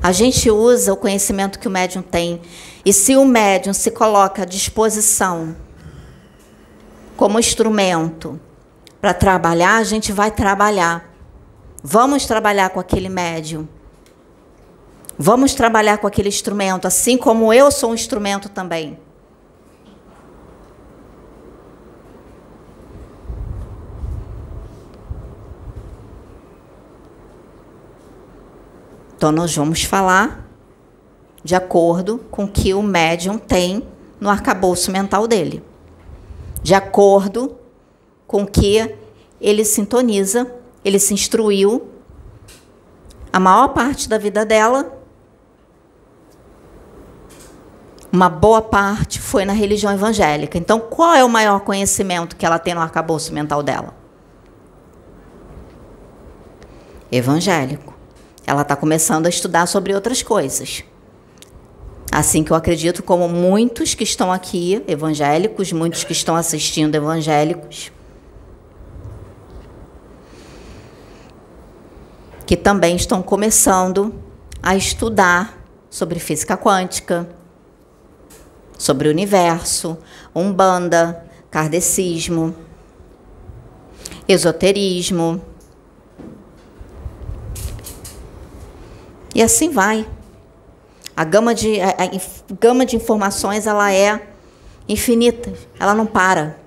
A 0.03 0.13
gente 0.13 0.51
usa 0.51 0.93
o 0.93 0.97
conhecimento 0.97 1.59
que 1.59 1.67
o 1.67 1.71
médium 1.71 2.03
tem. 2.03 2.41
E 2.85 2.93
se 2.93 3.17
o 3.17 3.25
médium 3.25 3.73
se 3.73 3.91
coloca 3.91 4.43
à 4.43 4.45
disposição 4.45 5.57
como 7.17 7.39
instrumento 7.39 8.41
para 9.01 9.15
trabalhar, 9.15 9.77
a 9.77 9.85
gente 9.85 10.13
vai 10.13 10.31
trabalhar. 10.31 11.13
Vamos 11.83 12.27
trabalhar 12.27 12.71
com 12.71 12.81
aquele 12.81 13.09
médium. 13.09 13.69
Vamos 15.19 15.55
trabalhar 15.55 15.99
com 15.99 16.07
aquele 16.07 16.29
instrumento, 16.29 16.87
assim 16.87 17.17
como 17.17 17.53
eu 17.53 17.71
sou 17.71 17.91
um 17.91 17.95
instrumento 17.95 18.49
também. 18.49 18.99
Então, 29.17 29.31
nós 29.31 29.55
vamos 29.55 29.85
falar 29.85 30.49
de 31.43 31.55
acordo 31.55 32.19
com 32.31 32.45
o 32.45 32.49
que 32.49 32.75
o 32.75 32.83
médium 32.83 33.39
tem 33.39 33.87
no 34.19 34.29
arcabouço 34.29 34.91
mental 34.91 35.29
dele. 35.29 35.63
De 36.65 36.75
acordo 36.75 37.59
com 38.27 38.47
que 38.47 38.97
ele 39.39 39.67
sintoniza, 39.67 40.51
ele 40.83 40.99
se 40.99 41.13
instruiu 41.13 41.91
a 43.31 43.39
maior 43.39 43.69
parte 43.69 44.09
da 44.09 44.17
vida 44.17 44.47
dela 44.47 44.99
uma 48.11 48.31
boa 48.31 48.63
parte 48.63 49.21
foi 49.21 49.45
na 49.45 49.53
religião 49.53 49.93
evangélica. 49.93 50.57
Então, 50.57 50.81
qual 50.81 51.15
é 51.15 51.23
o 51.23 51.29
maior 51.29 51.61
conhecimento 51.61 52.35
que 52.35 52.47
ela 52.47 52.59
tem 52.59 52.73
no 52.73 52.81
arcabouço 52.81 53.35
mental 53.35 53.63
dela? 53.63 53.93
Evangélico. 57.13 57.93
Ela 58.47 58.63
está 58.63 58.75
começando 58.75 59.27
a 59.27 59.29
estudar 59.29 59.67
sobre 59.67 59.95
outras 59.95 60.23
coisas. 60.23 60.83
Assim 62.15 62.45
que 62.45 62.53
eu 62.53 62.57
acredito, 62.57 63.03
como 63.03 63.29
muitos 63.29 63.93
que 63.93 64.05
estão 64.05 64.31
aqui, 64.31 64.81
evangélicos, 64.87 65.73
muitos 65.73 66.05
que 66.05 66.13
estão 66.13 66.37
assistindo 66.37 66.95
evangélicos, 66.95 67.91
que 72.47 72.57
também 72.57 72.95
estão 72.95 73.21
começando 73.21 74.15
a 74.63 74.77
estudar 74.77 75.61
sobre 75.91 76.21
física 76.21 76.57
quântica, 76.57 77.29
sobre 78.79 79.09
o 79.09 79.11
universo, 79.11 79.99
umbanda, 80.33 81.29
kardecismo, 81.51 82.55
esoterismo. 84.29 85.43
E 89.35 89.43
assim 89.43 89.69
vai. 89.69 90.07
A 91.17 91.25
gama 91.25 91.55
de, 91.55 91.81
a, 91.81 91.91
a 91.91 92.55
gama 92.55 92.85
de 92.85 92.97
informações 92.97 93.67
ela 93.67 93.93
é 93.93 94.29
infinita, 94.89 95.53
ela 95.79 95.95
não 95.95 96.07
para. 96.07 96.59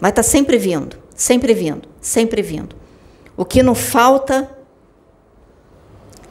Vai 0.00 0.10
estar 0.10 0.22
tá 0.22 0.28
sempre 0.28 0.56
vindo, 0.56 0.96
sempre 1.14 1.52
vindo, 1.54 1.88
sempre 2.00 2.40
vindo. 2.42 2.76
O 3.36 3.44
que 3.44 3.62
não 3.62 3.74
falta 3.74 4.56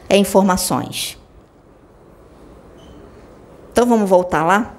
é 0.07 0.15
informações. 0.15 1.17
Então 3.71 3.85
vamos 3.85 4.09
voltar 4.09 4.45
lá? 4.45 4.77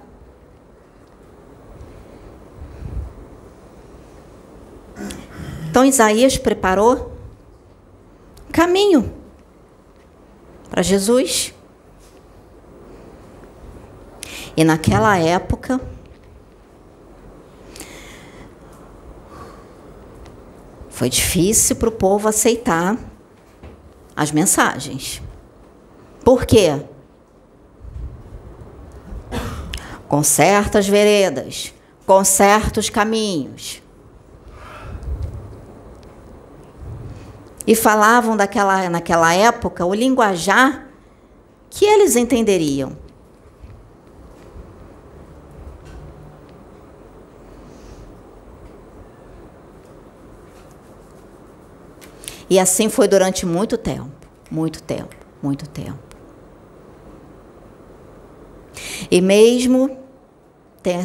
Então 5.69 5.85
Isaías 5.85 6.39
preparou 6.39 7.13
caminho 8.53 9.24
para 10.75 10.83
Jesus. 10.83 11.55
E 14.57 14.65
naquela 14.65 15.17
época, 15.17 15.81
foi 20.91 21.09
difícil 21.09 21.77
para 21.77 21.89
o 21.89 21.93
povo 21.93 22.27
aceitar 22.27 22.99
as 24.17 24.33
mensagens. 24.33 25.23
Por 26.25 26.45
quê? 26.45 26.83
com 30.09 30.23
certas 30.25 30.89
veredas, 30.89 31.73
com 32.05 32.25
certos 32.25 32.91
caminhos. 32.91 33.81
E 37.67 37.75
falavam 37.75 38.37
daquela, 38.37 38.89
naquela 38.91 39.35
época 39.35 39.85
o 39.87 39.95
linguajar 39.95 40.87
que 41.71 41.85
eles 41.85 42.15
entenderiam. 42.15 42.97
E 52.49 52.59
assim 52.59 52.89
foi 52.89 53.09
durante 53.09 53.47
muito 53.47 53.79
tempo, 53.79 54.29
muito 54.51 54.83
tempo, 54.83 55.17
muito 55.43 55.69
tempo. 55.69 55.99
E 59.11 59.21
mesmo 59.21 59.99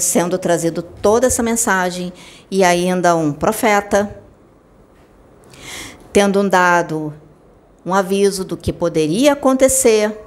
sendo 0.01 0.37
trazido 0.37 0.81
toda 0.81 1.27
essa 1.27 1.41
mensagem 1.41 2.11
e 2.51 2.63
ainda 2.63 3.15
um 3.15 3.31
profeta 3.31 4.21
tendo 6.11 6.47
dado 6.49 7.13
um 7.85 7.93
aviso 7.93 8.43
do 8.43 8.57
que 8.57 8.73
poderia 8.73 9.33
acontecer. 9.33 10.25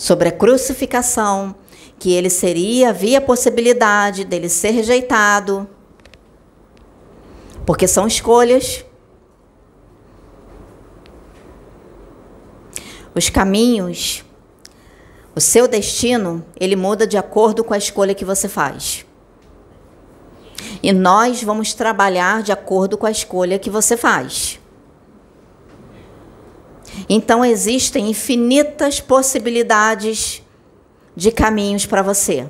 sobre 0.00 0.30
a 0.30 0.32
crucificação, 0.32 1.54
que 1.98 2.14
ele 2.14 2.30
seria, 2.30 2.88
havia 2.88 3.18
a 3.18 3.20
possibilidade 3.20 4.24
dele 4.24 4.48
ser 4.48 4.70
rejeitado, 4.70 5.68
porque 7.66 7.86
são 7.86 8.06
escolhas. 8.06 8.82
Os 13.14 13.28
caminhos, 13.28 14.24
o 15.36 15.40
seu 15.40 15.68
destino, 15.68 16.42
ele 16.58 16.76
muda 16.76 17.06
de 17.06 17.18
acordo 17.18 17.62
com 17.62 17.74
a 17.74 17.78
escolha 17.78 18.14
que 18.14 18.24
você 18.24 18.48
faz. 18.48 19.04
E 20.82 20.92
nós 20.92 21.42
vamos 21.42 21.74
trabalhar 21.74 22.42
de 22.42 22.52
acordo 22.52 22.96
com 22.96 23.06
a 23.06 23.10
escolha 23.10 23.58
que 23.58 23.70
você 23.70 23.96
faz. 23.96 24.58
Então 27.08 27.44
existem 27.44 28.10
infinitas 28.10 29.00
possibilidades 29.00 30.42
de 31.14 31.30
caminhos 31.30 31.86
para 31.86 32.02
você. 32.02 32.48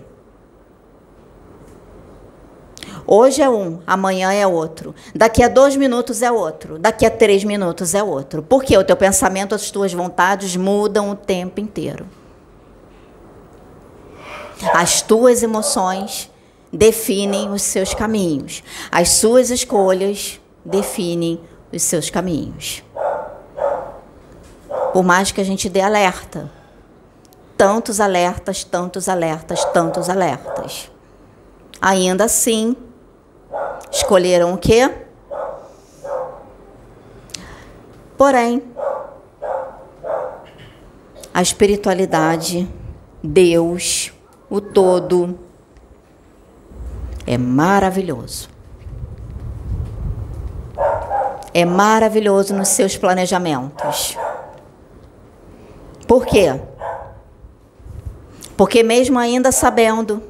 Hoje 3.06 3.42
é 3.42 3.50
um, 3.50 3.80
amanhã 3.86 4.32
é 4.32 4.46
outro. 4.46 4.94
Daqui 5.14 5.42
a 5.42 5.48
dois 5.48 5.74
minutos 5.74 6.22
é 6.22 6.30
outro. 6.30 6.78
Daqui 6.78 7.04
a 7.04 7.10
três 7.10 7.42
minutos 7.42 7.92
é 7.92 8.02
outro. 8.02 8.40
Porque 8.40 8.76
o 8.76 8.84
teu 8.84 8.96
pensamento, 8.96 9.52
as 9.54 9.70
tuas 9.70 9.92
vontades 9.92 10.54
mudam 10.54 11.10
o 11.10 11.16
tempo 11.16 11.60
inteiro. 11.60 12.06
As 14.74 15.02
tuas 15.02 15.42
emoções 15.42 16.30
definem 16.72 17.50
os 17.50 17.62
seus 17.62 17.94
caminhos. 17.94 18.62
As 18.90 19.10
suas 19.10 19.50
escolhas 19.50 20.40
definem 20.64 21.40
os 21.72 21.82
seus 21.82 22.10
caminhos. 22.10 22.82
Por 24.92 25.02
mais 25.02 25.32
que 25.32 25.40
a 25.40 25.44
gente 25.44 25.68
dê 25.68 25.80
alerta. 25.80 26.50
Tantos 27.56 28.00
alertas, 28.00 28.64
tantos 28.64 29.08
alertas, 29.08 29.64
tantos 29.66 30.08
alertas. 30.08 30.90
Ainda 31.80 32.24
assim, 32.24 32.76
escolheram 33.90 34.54
o 34.54 34.58
quê? 34.58 34.90
Porém, 38.16 38.62
a 41.32 41.40
espiritualidade, 41.40 42.68
Deus, 43.22 44.12
o 44.48 44.60
todo, 44.60 45.38
é 47.26 47.38
maravilhoso. 47.38 48.48
É 51.52 51.64
maravilhoso 51.64 52.54
nos 52.54 52.68
seus 52.68 52.96
planejamentos. 52.96 54.16
Por 56.06 56.26
quê? 56.26 56.60
Porque, 58.56 58.82
mesmo 58.82 59.18
ainda 59.18 59.50
sabendo 59.50 60.22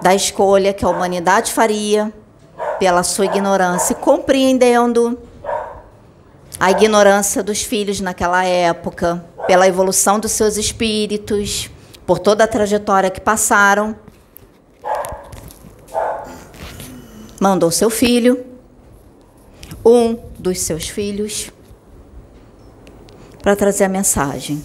da 0.00 0.14
escolha 0.14 0.72
que 0.72 0.84
a 0.84 0.88
humanidade 0.88 1.52
faria, 1.52 2.12
pela 2.78 3.02
sua 3.02 3.26
ignorância, 3.26 3.94
compreendendo 3.94 5.18
a 6.58 6.70
ignorância 6.70 7.42
dos 7.42 7.62
filhos 7.62 8.00
naquela 8.00 8.44
época, 8.44 9.24
pela 9.46 9.66
evolução 9.66 10.18
dos 10.18 10.32
seus 10.32 10.56
espíritos, 10.56 11.70
por 12.06 12.18
toda 12.18 12.44
a 12.44 12.46
trajetória 12.46 13.10
que 13.10 13.20
passaram, 13.20 13.94
mandou 17.40 17.70
seu 17.70 17.88
filho, 17.88 18.44
um 19.84 20.14
dos 20.38 20.60
seus 20.60 20.88
filhos, 20.90 21.50
para 23.42 23.56
trazer 23.56 23.84
a 23.84 23.88
mensagem. 23.88 24.62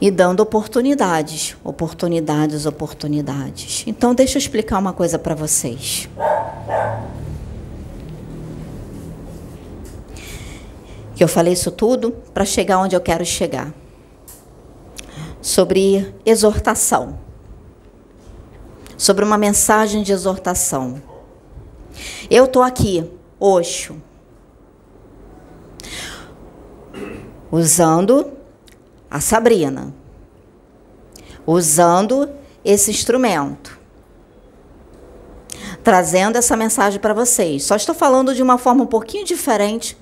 E 0.00 0.10
dando 0.10 0.40
oportunidades, 0.40 1.56
oportunidades, 1.62 2.64
oportunidades. 2.66 3.84
Então, 3.86 4.14
deixa 4.14 4.36
eu 4.36 4.40
explicar 4.40 4.78
uma 4.78 4.92
coisa 4.92 5.18
para 5.18 5.34
vocês. 5.34 6.08
Que 11.14 11.24
eu 11.24 11.28
falei 11.28 11.54
isso 11.54 11.70
tudo 11.70 12.12
para 12.32 12.44
chegar 12.44 12.78
onde 12.78 12.94
eu 12.94 13.00
quero 13.00 13.24
chegar. 13.24 13.72
Sobre 15.40 16.14
exortação. 16.26 17.25
Sobre 18.96 19.24
uma 19.24 19.36
mensagem 19.36 20.02
de 20.02 20.12
exortação. 20.12 21.02
Eu 22.30 22.46
estou 22.46 22.62
aqui, 22.62 23.10
Oxo, 23.38 23.96
usando 27.50 28.32
a 29.10 29.20
Sabrina, 29.20 29.94
usando 31.46 32.28
esse 32.64 32.90
instrumento, 32.90 33.78
trazendo 35.84 36.36
essa 36.36 36.56
mensagem 36.56 36.98
para 36.98 37.14
vocês. 37.14 37.64
Só 37.64 37.76
estou 37.76 37.94
falando 37.94 38.34
de 38.34 38.42
uma 38.42 38.58
forma 38.58 38.82
um 38.82 38.86
pouquinho 38.86 39.24
diferente, 39.24 39.96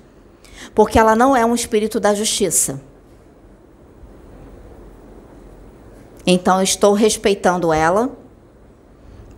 porque 0.73 0.97
ela 0.97 1.15
não 1.15 1.35
é 1.35 1.45
um 1.45 1.53
espírito 1.53 1.99
da 1.99 2.13
justiça. 2.13 2.81
Então, 6.25 6.61
estou 6.61 6.93
respeitando 6.93 7.71
ela, 7.71 8.09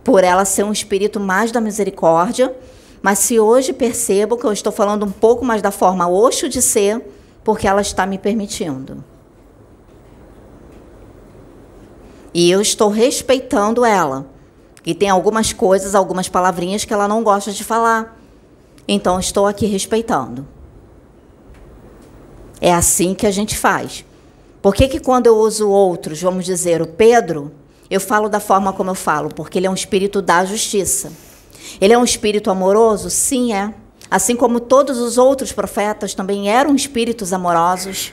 por 0.08 0.24
ela 0.24 0.46
ser 0.46 0.64
um 0.64 0.72
espírito 0.72 1.20
mais 1.20 1.52
da 1.52 1.60
misericórdia. 1.60 2.56
Mas 3.02 3.18
se 3.18 3.38
hoje 3.38 3.74
percebo 3.74 4.38
que 4.38 4.46
eu 4.46 4.52
estou 4.54 4.72
falando 4.72 5.04
um 5.04 5.10
pouco 5.10 5.44
mais 5.44 5.60
da 5.60 5.70
forma 5.70 6.08
oxo 6.08 6.48
de 6.48 6.62
ser, 6.62 7.06
porque 7.44 7.68
ela 7.68 7.82
está 7.82 8.06
me 8.06 8.16
permitindo. 8.16 9.04
E 12.32 12.50
eu 12.50 12.62
estou 12.62 12.88
respeitando 12.88 13.84
ela. 13.84 14.24
E 14.86 14.94
tem 14.94 15.10
algumas 15.10 15.52
coisas, 15.52 15.94
algumas 15.94 16.26
palavrinhas 16.26 16.86
que 16.86 16.94
ela 16.94 17.06
não 17.06 17.22
gosta 17.22 17.52
de 17.52 17.62
falar. 17.62 18.18
Então 18.88 19.20
estou 19.20 19.46
aqui 19.46 19.66
respeitando. 19.66 20.48
É 22.62 22.72
assim 22.72 23.12
que 23.12 23.26
a 23.26 23.30
gente 23.30 23.58
faz. 23.58 24.06
Por 24.62 24.74
que, 24.74 24.88
que 24.88 25.00
quando 25.00 25.26
eu 25.26 25.36
uso 25.36 25.68
outros, 25.68 26.22
vamos 26.22 26.46
dizer, 26.46 26.80
o 26.80 26.86
Pedro, 26.86 27.52
eu 27.90 28.00
falo 28.00 28.28
da 28.28 28.40
forma 28.40 28.72
como 28.72 28.90
eu 28.90 28.94
falo? 28.94 29.28
Porque 29.28 29.58
ele 29.58 29.66
é 29.66 29.70
um 29.70 29.74
espírito 29.74 30.20
da 30.20 30.44
justiça. 30.44 31.12
Ele 31.80 31.92
é 31.92 31.98
um 31.98 32.04
espírito 32.04 32.50
amoroso? 32.50 33.10
Sim, 33.10 33.52
é. 33.52 33.72
Assim 34.10 34.36
como 34.36 34.60
todos 34.60 34.98
os 34.98 35.18
outros 35.18 35.52
profetas 35.52 36.14
também 36.14 36.50
eram 36.50 36.74
espíritos 36.74 37.32
amorosos, 37.32 38.12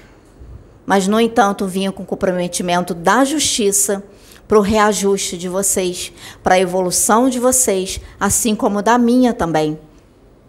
mas, 0.85 1.07
no 1.07 1.19
entanto, 1.19 1.65
vinham 1.65 1.91
com 1.91 2.05
comprometimento 2.05 2.93
da 2.93 3.23
justiça 3.23 4.03
para 4.47 4.57
o 4.59 4.61
reajuste 4.61 5.37
de 5.37 5.49
vocês, 5.49 6.11
para 6.43 6.55
a 6.55 6.59
evolução 6.59 7.29
de 7.29 7.39
vocês, 7.39 7.99
assim 8.19 8.53
como 8.55 8.81
da 8.81 8.97
minha 8.97 9.33
também, 9.33 9.79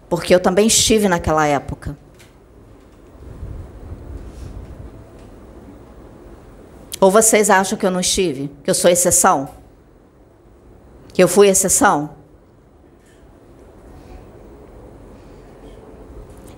porque 0.08 0.34
eu 0.34 0.40
também 0.40 0.66
estive 0.66 1.08
naquela 1.08 1.46
época. 1.46 1.96
Ou 7.00 7.10
vocês 7.10 7.50
acham 7.50 7.78
que 7.78 7.84
eu 7.84 7.90
não 7.90 8.00
estive? 8.00 8.50
Que 8.64 8.70
eu 8.70 8.74
sou 8.74 8.90
exceção? 8.90 9.48
Que 11.12 11.22
eu 11.22 11.28
fui 11.28 11.48
exceção? 11.48 12.10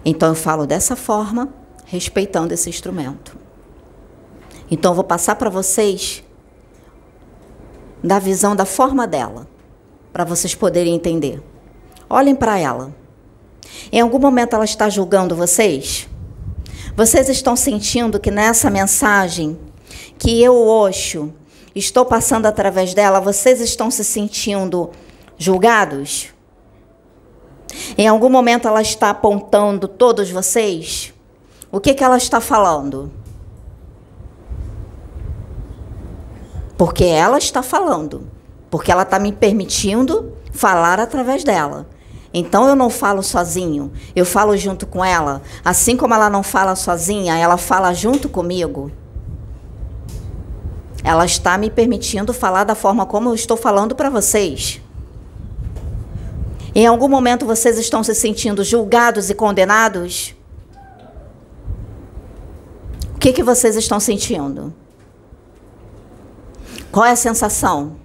Então 0.05 0.31
eu 0.31 0.35
falo 0.35 0.67
dessa 0.67 0.97
forma, 0.97 1.53
respeitando 1.85 2.55
esse 2.55 2.69
instrumento. 2.69 3.37
Então 4.71 4.93
eu 4.93 4.95
vou 4.95 5.05
passar 5.05 5.35
para 5.35 5.51
vocês 5.51 6.23
da 8.03 8.19
visão 8.19 8.55
da 8.55 8.65
forma 8.65 9.07
dela, 9.07 9.47
para 10.13 10.25
vocês 10.25 10.55
poderem 10.55 10.95
entender. 10.95 11.43
Olhem 12.09 12.35
para 12.35 12.59
ela. 12.59 12.95
Em 13.91 14.01
algum 14.01 14.19
momento 14.19 14.55
ela 14.55 14.65
está 14.65 14.89
julgando 14.89 15.35
vocês? 15.35 16.09
Vocês 16.97 17.29
estão 17.29 17.55
sentindo 17.55 18.19
que 18.19 18.31
nessa 18.31 18.71
mensagem 18.71 19.59
que 20.19 20.43
eu, 20.43 20.55
Oxo, 20.67 21.33
estou 21.75 22.05
passando 22.05 22.47
através 22.47 22.93
dela, 22.93 23.21
vocês 23.21 23.61
estão 23.61 23.91
se 23.91 24.05
sentindo 24.05 24.91
julgados? 25.37 26.29
Em 27.97 28.09
algum 28.09 28.29
momento 28.29 28.67
ela 28.67 28.83
está 28.83 29.11
apontando 29.11 29.87
todos 29.87 30.31
vocês? 30.31 31.15
O 31.71 31.79
que, 31.79 31.95
que 31.95 32.03
ela 32.03 32.17
está 32.17 32.41
falando? 32.41 33.13
Porque 36.77 37.05
ela 37.05 37.39
está 37.39 37.63
falando. 37.63 38.29
Porque 38.71 38.91
ela 38.91 39.03
está 39.03 39.19
me 39.19 39.33
permitindo 39.33 40.33
falar 40.53 40.99
através 40.99 41.45
dela. 41.45 41.87
Então 42.33 42.69
eu 42.69 42.77
não 42.77 42.91
falo 42.91 43.23
sozinho, 43.23 43.91
eu 44.15 44.27
falo 44.27 44.57
junto 44.57 44.87
com 44.87 45.05
ela. 45.05 45.41
Assim 45.65 45.97
como 45.97 46.15
ela 46.15 46.29
não 46.29 46.43
fala 46.43 46.77
sozinha, 46.77 47.37
ela 47.37 47.57
fala 47.57 47.95
junto 47.95 48.29
comigo. 48.29 48.93
Ela 51.03 51.25
está 51.25 51.57
me 51.57 51.71
permitindo 51.71 52.33
falar 52.33 52.65
da 52.65 52.75
forma 52.75 53.07
como 53.07 53.31
eu 53.31 53.35
estou 53.35 53.57
falando 53.57 53.95
para 53.95 54.11
vocês. 54.11 54.81
Em 56.75 56.87
algum 56.87 57.09
momento 57.09 57.47
vocês 57.47 57.79
estão 57.79 58.03
se 58.03 58.15
sentindo 58.15 58.63
julgados 58.63 59.31
e 59.31 59.35
condenados? 59.35 60.35
O 63.15 63.19
que, 63.19 63.33
que 63.33 63.43
vocês 63.43 63.75
estão 63.75 63.99
sentindo? 63.99 64.73
Qual 66.93 67.05
é 67.05 67.11
a 67.11 67.17
sensação? 67.17 67.97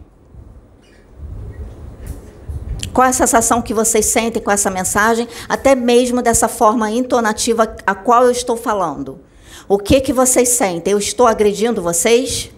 Qual 2.93 3.05
é 3.05 3.09
a 3.09 3.13
sensação 3.13 3.61
que 3.61 3.73
vocês 3.73 4.05
sentem 4.05 4.41
com 4.41 4.51
essa 4.51 4.69
mensagem, 4.69 5.27
até 5.49 5.73
mesmo 5.73 6.21
dessa 6.21 6.47
forma 6.47 6.91
entonativa 6.91 7.75
a 7.85 7.95
qual 7.95 8.23
eu 8.23 8.31
estou 8.31 8.55
falando? 8.55 9.19
O 9.67 9.79
que 9.79 9.99
que 9.99 10.13
vocês 10.13 10.49
sentem? 10.49 10.93
Eu 10.93 10.99
estou 10.99 11.25
agredindo 11.25 11.81
vocês? 11.81 12.51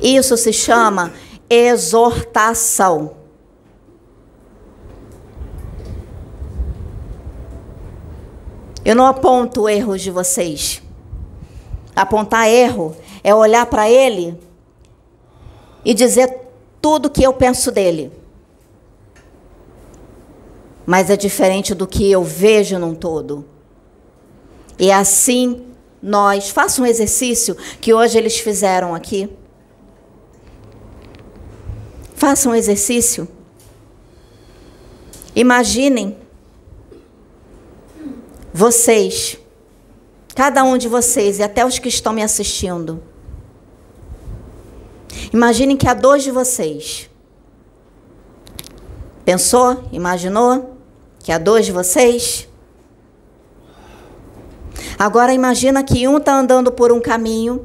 Isso 0.00 0.36
se 0.36 0.52
chama 0.52 1.12
exortação. 1.48 3.16
Eu 8.84 8.94
não 8.94 9.06
aponto 9.06 9.68
erros 9.68 10.00
de 10.00 10.10
vocês. 10.10 10.82
Apontar 11.94 12.48
erro 12.48 12.96
é 13.22 13.34
olhar 13.34 13.66
para 13.66 13.90
ele 13.90 14.38
e 15.84 15.92
dizer 15.92 16.34
tudo 16.80 17.10
que 17.10 17.22
eu 17.22 17.32
penso 17.32 17.70
dele. 17.70 18.12
Mas 20.86 21.10
é 21.10 21.16
diferente 21.16 21.74
do 21.74 21.86
que 21.86 22.10
eu 22.10 22.22
vejo 22.22 22.78
num 22.78 22.94
todo. 22.94 23.44
E 24.78 24.90
assim 24.92 25.66
nós, 26.00 26.48
faça 26.48 26.80
um 26.80 26.86
exercício 26.86 27.56
que 27.80 27.92
hoje 27.92 28.16
eles 28.16 28.38
fizeram 28.38 28.94
aqui. 28.94 29.28
Faça 32.18 32.48
um 32.48 32.54
exercício. 32.54 33.28
Imaginem 35.36 36.18
vocês, 38.52 39.38
cada 40.34 40.64
um 40.64 40.76
de 40.76 40.88
vocês 40.88 41.38
e 41.38 41.44
até 41.44 41.64
os 41.64 41.78
que 41.78 41.88
estão 41.88 42.12
me 42.12 42.20
assistindo. 42.20 43.00
Imaginem 45.32 45.76
que 45.76 45.86
há 45.86 45.94
dois 45.94 46.24
de 46.24 46.32
vocês. 46.32 47.08
Pensou? 49.24 49.84
Imaginou? 49.92 50.76
Que 51.20 51.30
há 51.30 51.38
dois 51.38 51.66
de 51.66 51.70
vocês? 51.70 52.48
Agora 54.98 55.32
imagina 55.32 55.84
que 55.84 56.08
um 56.08 56.16
está 56.16 56.36
andando 56.36 56.72
por 56.72 56.90
um 56.90 57.00
caminho, 57.00 57.64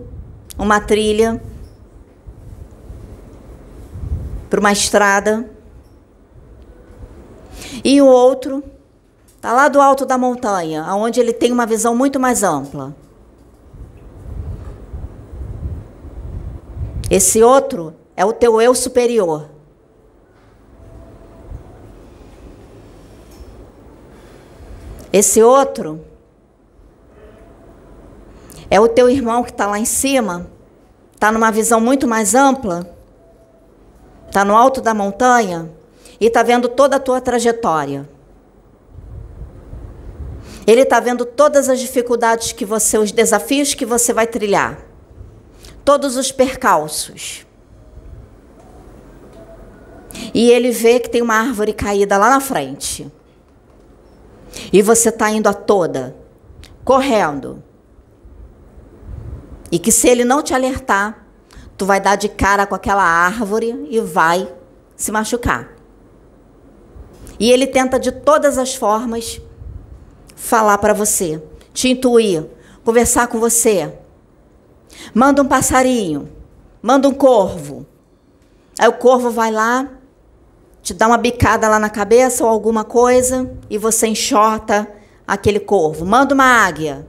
uma 0.59 0.79
trilha, 0.79 1.41
por 4.53 4.59
uma 4.59 4.71
estrada. 4.71 5.49
E 7.83 7.99
o 7.99 8.05
outro 8.05 8.63
está 9.35 9.51
lá 9.51 9.67
do 9.67 9.81
alto 9.81 10.05
da 10.05 10.15
montanha, 10.15 10.85
onde 10.93 11.19
ele 11.19 11.33
tem 11.33 11.51
uma 11.51 11.65
visão 11.65 11.95
muito 11.95 12.19
mais 12.19 12.43
ampla. 12.43 12.95
Esse 17.09 17.41
outro 17.41 17.95
é 18.15 18.23
o 18.23 18.31
teu 18.31 18.61
eu 18.61 18.75
superior. 18.75 19.49
Esse 25.11 25.41
outro 25.41 26.05
é 28.69 28.79
o 28.79 28.87
teu 28.87 29.09
irmão 29.09 29.43
que 29.43 29.49
está 29.49 29.65
lá 29.65 29.79
em 29.79 29.85
cima, 29.85 30.45
está 31.11 31.31
numa 31.31 31.51
visão 31.51 31.81
muito 31.81 32.07
mais 32.07 32.35
ampla 32.35 32.92
está 34.33 34.43
no 34.43 34.57
alto 34.57 34.81
da 34.81 34.95
montanha 34.95 35.69
e 36.19 36.25
está 36.25 36.41
vendo 36.41 36.67
toda 36.67 36.95
a 36.95 36.99
tua 36.99 37.21
trajetória. 37.21 38.09
Ele 40.65 40.81
está 40.81 40.99
vendo 40.99 41.23
todas 41.23 41.69
as 41.69 41.79
dificuldades 41.79 42.51
que 42.51 42.65
você, 42.65 42.97
os 42.97 43.11
desafios 43.11 43.75
que 43.75 43.85
você 43.85 44.11
vai 44.11 44.25
trilhar, 44.25 44.79
todos 45.85 46.17
os 46.17 46.31
percalços. 46.31 47.45
E 50.33 50.49
ele 50.49 50.71
vê 50.71 50.99
que 50.99 51.11
tem 51.11 51.21
uma 51.21 51.35
árvore 51.35 51.71
caída 51.71 52.17
lá 52.17 52.31
na 52.31 52.39
frente. 52.39 53.11
E 54.71 54.81
você 54.81 55.09
está 55.09 55.29
indo 55.29 55.47
a 55.47 55.53
toda, 55.53 56.15
correndo. 56.83 57.61
E 59.71 59.77
que 59.77 59.91
se 59.91 60.09
ele 60.09 60.25
não 60.25 60.41
te 60.41 60.55
alertar, 60.55 61.22
tu 61.77 61.85
vai 61.85 61.99
dar 61.99 62.15
de 62.15 62.29
cara 62.29 62.65
com 62.65 62.75
aquela 62.75 63.03
árvore 63.03 63.87
e 63.89 63.99
vai 63.99 64.51
se 64.95 65.11
machucar. 65.11 65.69
E 67.39 67.51
ele 67.51 67.67
tenta 67.67 67.99
de 67.99 68.11
todas 68.11 68.57
as 68.57 68.75
formas 68.75 69.41
falar 70.35 70.77
para 70.77 70.93
você, 70.93 71.41
te 71.73 71.89
intuir, 71.89 72.45
conversar 72.83 73.27
com 73.27 73.39
você. 73.39 73.93
Manda 75.13 75.41
um 75.41 75.47
passarinho, 75.47 76.29
manda 76.81 77.07
um 77.07 77.13
corvo. 77.13 77.85
Aí 78.79 78.87
o 78.87 78.93
corvo 78.93 79.29
vai 79.29 79.51
lá, 79.51 79.89
te 80.81 80.93
dá 80.93 81.07
uma 81.07 81.17
bicada 81.17 81.67
lá 81.69 81.79
na 81.79 81.89
cabeça 81.89 82.43
ou 82.43 82.49
alguma 82.49 82.83
coisa 82.83 83.51
e 83.69 83.77
você 83.77 84.07
enxota 84.07 84.87
aquele 85.25 85.59
corvo. 85.59 86.05
Manda 86.05 86.33
uma 86.33 86.65
águia. 86.65 87.07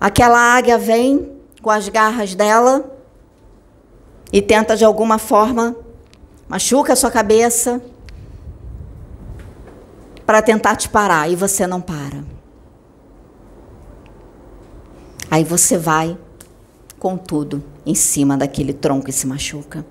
Aquela 0.00 0.38
águia 0.56 0.78
vem, 0.78 1.32
com 1.62 1.70
as 1.70 1.88
garras 1.88 2.34
dela 2.34 2.84
e 4.32 4.42
tenta 4.42 4.76
de 4.76 4.84
alguma 4.84 5.16
forma 5.16 5.76
machuca 6.48 6.92
a 6.92 6.96
sua 6.96 7.10
cabeça 7.10 7.80
para 10.26 10.42
tentar 10.42 10.74
te 10.76 10.88
parar 10.88 11.30
e 11.30 11.36
você 11.36 11.66
não 11.66 11.80
para. 11.80 12.24
Aí 15.30 15.44
você 15.44 15.78
vai 15.78 16.18
com 16.98 17.16
tudo 17.16 17.62
em 17.86 17.94
cima 17.94 18.36
daquele 18.36 18.72
tronco 18.72 19.08
e 19.08 19.12
se 19.12 19.26
machuca. 19.26 19.84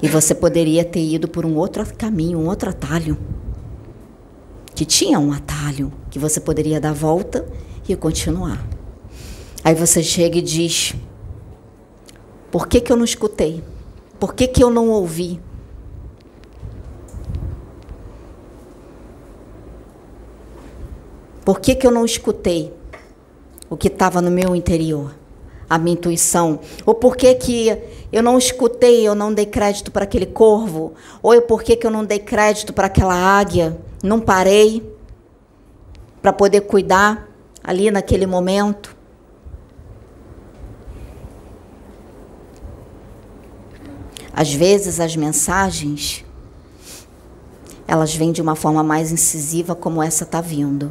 E 0.00 0.08
você 0.08 0.34
poderia 0.34 0.84
ter 0.84 1.04
ido 1.04 1.28
por 1.28 1.46
um 1.46 1.54
outro 1.54 1.86
caminho, 1.96 2.38
um 2.38 2.48
outro 2.48 2.70
atalho 2.70 3.16
que 4.74 4.84
tinha 4.84 5.18
um 5.18 5.32
atalho 5.32 5.92
que 6.10 6.18
você 6.18 6.40
poderia 6.40 6.80
dar 6.80 6.92
volta 6.92 7.46
e 7.88 7.96
continuar. 7.96 8.64
Aí 9.64 9.74
você 9.74 10.02
chega 10.02 10.38
e 10.38 10.42
diz: 10.42 10.94
Por 12.50 12.66
que, 12.66 12.80
que 12.80 12.90
eu 12.90 12.96
não 12.96 13.04
escutei? 13.04 13.62
Por 14.18 14.34
que, 14.34 14.46
que 14.46 14.62
eu 14.62 14.70
não 14.70 14.88
ouvi? 14.88 15.40
Por 21.44 21.60
que, 21.60 21.74
que 21.74 21.86
eu 21.86 21.90
não 21.90 22.04
escutei 22.04 22.72
o 23.68 23.76
que 23.76 23.88
estava 23.88 24.22
no 24.22 24.30
meu 24.30 24.54
interior? 24.54 25.12
A 25.68 25.76
minha 25.76 25.94
intuição? 25.94 26.60
Ou 26.86 26.94
por 26.94 27.16
que, 27.16 27.34
que 27.34 27.76
eu 28.12 28.22
não 28.22 28.38
escutei, 28.38 29.06
eu 29.06 29.14
não 29.14 29.34
dei 29.34 29.46
crédito 29.46 29.90
para 29.90 30.04
aquele 30.04 30.26
corvo? 30.26 30.94
Ou 31.22 31.40
por 31.42 31.62
que, 31.62 31.74
que 31.74 31.86
eu 31.86 31.90
não 31.90 32.04
dei 32.04 32.20
crédito 32.20 32.72
para 32.72 32.86
aquela 32.86 33.14
águia? 33.14 33.76
Não 34.02 34.20
parei 34.20 34.82
para 36.20 36.32
poder 36.32 36.62
cuidar 36.62 37.28
ali 37.62 37.90
naquele 37.90 38.26
momento. 38.26 38.96
Às 44.32 44.52
vezes 44.52 44.98
as 44.98 45.14
mensagens 45.14 46.24
elas 47.92 48.14
vêm 48.14 48.32
de 48.32 48.40
uma 48.40 48.56
forma 48.56 48.82
mais 48.82 49.12
incisiva 49.12 49.74
como 49.74 50.02
essa 50.02 50.24
está 50.24 50.40
vindo. 50.40 50.90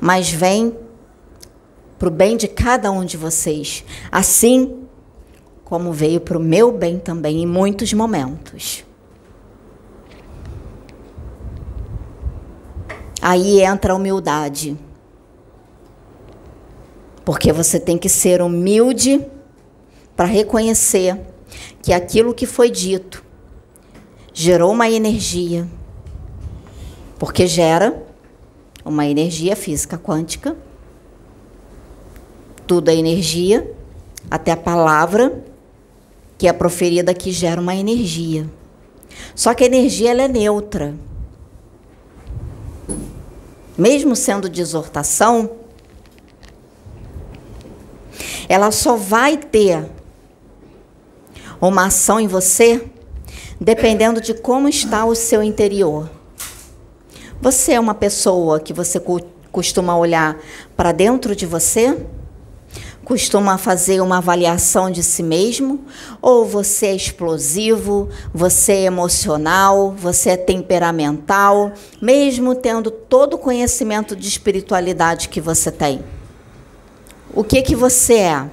Mas 0.00 0.30
vem 0.30 0.74
para 1.98 2.08
o 2.08 2.10
bem 2.10 2.38
de 2.38 2.48
cada 2.48 2.90
um 2.90 3.04
de 3.04 3.18
vocês, 3.18 3.84
assim 4.10 4.86
como 5.62 5.92
veio 5.92 6.22
para 6.22 6.38
o 6.38 6.40
meu 6.40 6.72
bem 6.72 6.98
também 6.98 7.42
em 7.42 7.46
muitos 7.46 7.92
momentos. 7.92 8.85
Aí 13.28 13.60
entra 13.60 13.92
a 13.92 13.96
humildade. 13.96 14.78
Porque 17.24 17.52
você 17.52 17.80
tem 17.80 17.98
que 17.98 18.08
ser 18.08 18.40
humilde 18.40 19.20
para 20.14 20.26
reconhecer 20.26 21.20
que 21.82 21.92
aquilo 21.92 22.32
que 22.32 22.46
foi 22.46 22.70
dito 22.70 23.24
gerou 24.32 24.70
uma 24.70 24.88
energia. 24.88 25.66
Porque 27.18 27.48
gera 27.48 28.00
uma 28.84 29.04
energia 29.04 29.56
física 29.56 29.98
quântica. 29.98 30.56
Tudo 32.64 32.92
é 32.92 32.94
energia, 32.94 33.68
até 34.30 34.52
a 34.52 34.56
palavra 34.56 35.44
que 36.38 36.46
é 36.46 36.52
proferida 36.52 37.12
que 37.12 37.32
gera 37.32 37.60
uma 37.60 37.74
energia. 37.74 38.48
Só 39.34 39.52
que 39.52 39.64
a 39.64 39.66
energia 39.66 40.12
ela 40.12 40.22
é 40.22 40.28
neutra 40.28 40.94
mesmo 43.76 44.16
sendo 44.16 44.48
de 44.48 44.60
exortação, 44.60 45.50
ela 48.48 48.70
só 48.70 48.96
vai 48.96 49.36
ter 49.36 49.84
uma 51.60 51.86
ação 51.86 52.20
em 52.20 52.26
você 52.26 52.88
dependendo 53.60 54.20
de 54.20 54.34
como 54.34 54.68
está 54.68 55.04
o 55.04 55.14
seu 55.14 55.42
interior. 55.42 56.10
Você 57.40 57.72
é 57.72 57.80
uma 57.80 57.94
pessoa 57.94 58.60
que 58.60 58.72
você 58.72 59.00
costuma 59.50 59.96
olhar 59.96 60.38
para 60.76 60.92
dentro 60.92 61.34
de 61.34 61.46
você? 61.46 61.98
Costuma 63.06 63.56
fazer 63.56 64.00
uma 64.00 64.18
avaliação 64.18 64.90
de 64.90 65.00
si 65.00 65.22
mesmo? 65.22 65.84
Ou 66.20 66.44
você 66.44 66.86
é 66.86 66.96
explosivo, 66.96 68.08
você 68.34 68.72
é 68.72 68.82
emocional, 68.82 69.94
você 69.96 70.30
é 70.30 70.36
temperamental, 70.36 71.70
mesmo 72.02 72.52
tendo 72.56 72.90
todo 72.90 73.34
o 73.34 73.38
conhecimento 73.38 74.16
de 74.16 74.26
espiritualidade 74.26 75.28
que 75.28 75.40
você 75.40 75.70
tem? 75.70 76.02
O 77.32 77.44
que 77.44 77.62
que 77.62 77.76
você 77.76 78.14
é? 78.14 78.50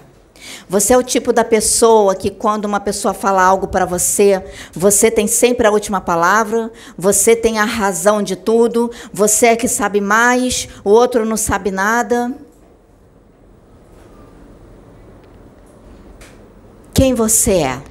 Você 0.69 0.93
é 0.93 0.97
o 0.99 1.03
tipo 1.03 1.33
da 1.33 1.43
pessoa 1.43 2.13
que, 2.13 2.29
quando 2.29 2.65
uma 2.65 2.79
pessoa 2.79 3.11
fala 3.11 3.41
algo 3.41 3.69
para 3.69 3.87
você, 3.87 4.45
você 4.71 5.09
tem 5.09 5.25
sempre 5.25 5.65
a 5.65 5.71
última 5.71 5.99
palavra, 5.99 6.71
você 6.95 7.35
tem 7.35 7.57
a 7.57 7.65
razão 7.65 8.21
de 8.21 8.35
tudo, 8.35 8.91
você 9.11 9.47
é 9.47 9.55
que 9.55 9.67
sabe 9.67 9.99
mais, 9.99 10.69
o 10.83 10.91
outro 10.91 11.25
não 11.25 11.37
sabe 11.37 11.71
nada. 11.71 12.31
Quem 16.93 17.15
você 17.15 17.53
é? 17.53 17.83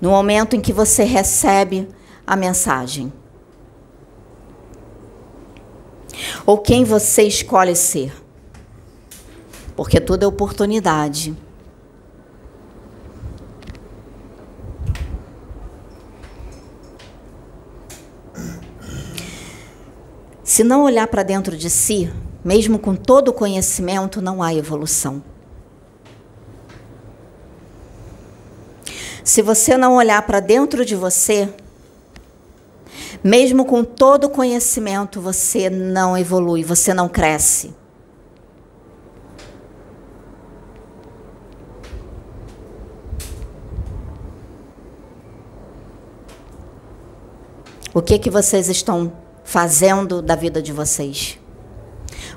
No 0.00 0.10
momento 0.10 0.54
em 0.54 0.60
que 0.60 0.72
você 0.72 1.04
recebe 1.04 1.88
a 2.26 2.36
mensagem. 2.36 3.10
Ou 6.44 6.58
quem 6.58 6.84
você 6.84 7.22
escolhe 7.22 7.74
ser? 7.74 8.12
Porque 9.74 9.98
tudo 10.00 10.24
é 10.24 10.26
oportunidade. 10.26 11.34
Se 20.44 20.62
não 20.62 20.84
olhar 20.84 21.08
para 21.08 21.22
dentro 21.22 21.56
de 21.56 21.70
si, 21.70 22.12
mesmo 22.44 22.78
com 22.78 22.94
todo 22.94 23.28
o 23.28 23.32
conhecimento, 23.32 24.20
não 24.20 24.42
há 24.42 24.54
evolução. 24.54 25.33
Se 29.34 29.42
você 29.42 29.76
não 29.76 29.96
olhar 29.96 30.22
para 30.22 30.38
dentro 30.38 30.84
de 30.84 30.94
você, 30.94 31.52
mesmo 33.20 33.64
com 33.64 33.82
todo 33.82 34.28
o 34.28 34.30
conhecimento, 34.30 35.20
você 35.20 35.68
não 35.68 36.16
evolui, 36.16 36.62
você 36.62 36.94
não 36.94 37.08
cresce. 37.08 37.74
O 47.92 48.00
que 48.00 48.20
que 48.20 48.30
vocês 48.30 48.68
estão 48.68 49.12
fazendo 49.42 50.22
da 50.22 50.36
vida 50.36 50.62
de 50.62 50.72
vocês? 50.72 51.40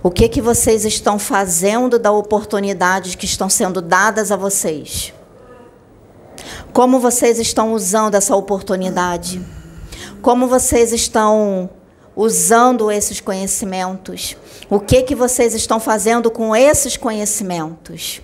O 0.02 0.10
que 0.10 0.28
que 0.28 0.42
vocês 0.42 0.84
estão 0.84 1.20
fazendo 1.20 2.00
da 2.00 2.12
oportunidade 2.12 3.16
que 3.16 3.26
estão 3.26 3.52
sendo 3.52 3.84
dadas 3.84 4.32
a 4.32 4.36
vocês? 4.36 5.14
Como 6.74 7.00
vocês 7.00 7.40
estão 7.40 7.74
usando 7.74 8.16
essa 8.16 8.36
oportunidade? 8.36 9.42
Como 10.22 10.48
vocês 10.48 10.92
estão 10.92 11.70
usando 12.16 12.92
esses 12.92 13.22
conhecimentos? 13.22 14.36
O 14.70 14.80
que 14.80 15.04
que 15.04 15.16
vocês 15.16 15.54
estão 15.54 15.80
fazendo 15.80 16.32
com 16.32 16.56
esses 16.56 16.98
conhecimentos? 16.98 18.22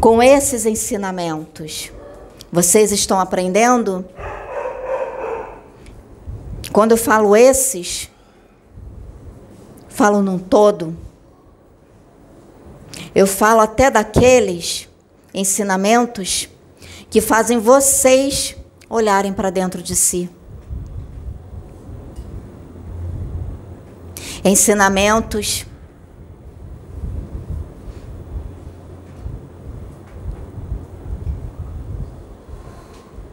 Com 0.00 0.22
esses 0.22 0.66
ensinamentos? 0.66 1.90
Vocês 2.52 2.92
estão 2.92 3.18
aprendendo? 3.18 4.04
Quando 6.72 6.92
eu 6.92 6.96
falo 6.96 7.34
esses, 7.34 8.10
falo 9.88 10.22
num 10.22 10.38
todo. 10.38 10.96
Eu 13.14 13.26
falo 13.26 13.60
até 13.60 13.90
daqueles 13.90 14.88
ensinamentos 15.34 16.48
que 17.10 17.20
fazem 17.20 17.58
vocês 17.58 18.56
olharem 18.88 19.32
para 19.32 19.50
dentro 19.50 19.82
de 19.82 19.94
si. 19.96 20.30
Ensinamentos 24.44 25.66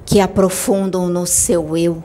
que 0.06 0.20
aprofundam 0.20 1.08
no 1.08 1.26
seu 1.26 1.78
eu. 1.78 2.04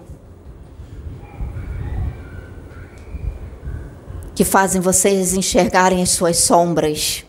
que 4.41 4.45
fazem 4.45 4.81
vocês 4.81 5.35
enxergarem 5.35 6.03
as 6.03 6.09
suas 6.09 6.39
sombras. 6.39 7.27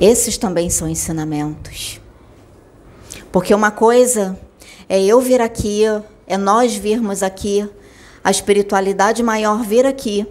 Esses 0.00 0.38
também 0.38 0.70
são 0.70 0.88
ensinamentos. 0.88 2.00
Porque 3.30 3.54
uma 3.54 3.70
coisa 3.70 4.38
é 4.88 5.00
eu 5.00 5.20
vir 5.20 5.42
aqui, 5.42 5.82
é 6.26 6.38
nós 6.38 6.74
virmos 6.74 7.22
aqui, 7.22 7.68
a 8.24 8.30
espiritualidade 8.30 9.22
maior 9.22 9.62
vir 9.62 9.84
aqui 9.86 10.26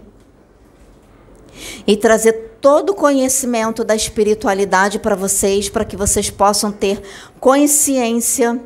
e 1.86 1.96
trazer 1.96 2.56
todo 2.60 2.90
o 2.90 2.94
conhecimento 2.94 3.84
da 3.84 3.94
espiritualidade 3.94 4.98
para 4.98 5.14
vocês, 5.14 5.68
para 5.68 5.84
que 5.84 5.96
vocês 5.96 6.30
possam 6.30 6.72
ter 6.72 7.00
consciência 7.38 8.60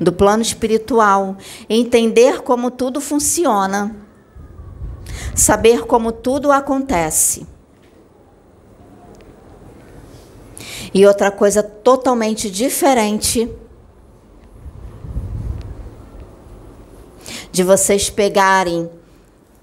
do 0.00 0.12
plano 0.12 0.42
espiritual, 0.42 1.36
entender 1.68 2.42
como 2.42 2.70
tudo 2.70 3.00
funciona, 3.00 3.94
saber 5.34 5.86
como 5.86 6.12
tudo 6.12 6.52
acontece. 6.52 7.46
E 10.92 11.06
outra 11.06 11.30
coisa 11.30 11.62
totalmente 11.62 12.50
diferente 12.50 13.48
de 17.50 17.62
vocês 17.62 18.10
pegarem 18.10 18.90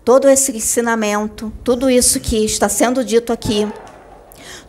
todo 0.03 0.27
esse 0.27 0.51
ensinamento, 0.51 1.53
tudo 1.63 1.89
isso 1.89 2.19
que 2.19 2.43
está 2.43 2.67
sendo 2.67 3.03
dito 3.03 3.31
aqui, 3.31 3.71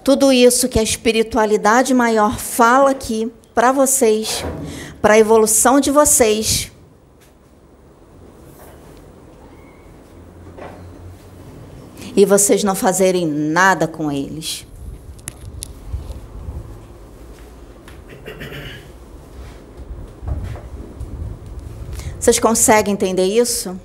tudo 0.04 0.30
isso 0.30 0.68
que 0.68 0.78
a 0.78 0.82
espiritualidade 0.82 1.94
maior 1.94 2.38
fala 2.38 2.90
aqui 2.90 3.32
para 3.54 3.72
vocês, 3.72 4.44
para 5.00 5.14
a 5.14 5.18
evolução 5.18 5.80
de 5.80 5.90
vocês. 5.90 6.70
E 12.16 12.24
vocês 12.24 12.62
não 12.62 12.74
fazerem 12.74 13.26
nada 13.26 13.88
com 13.88 14.12
eles. 14.12 14.66
Vocês 22.24 22.38
conseguem 22.38 22.94
entender 22.94 23.26
isso? 23.26 23.78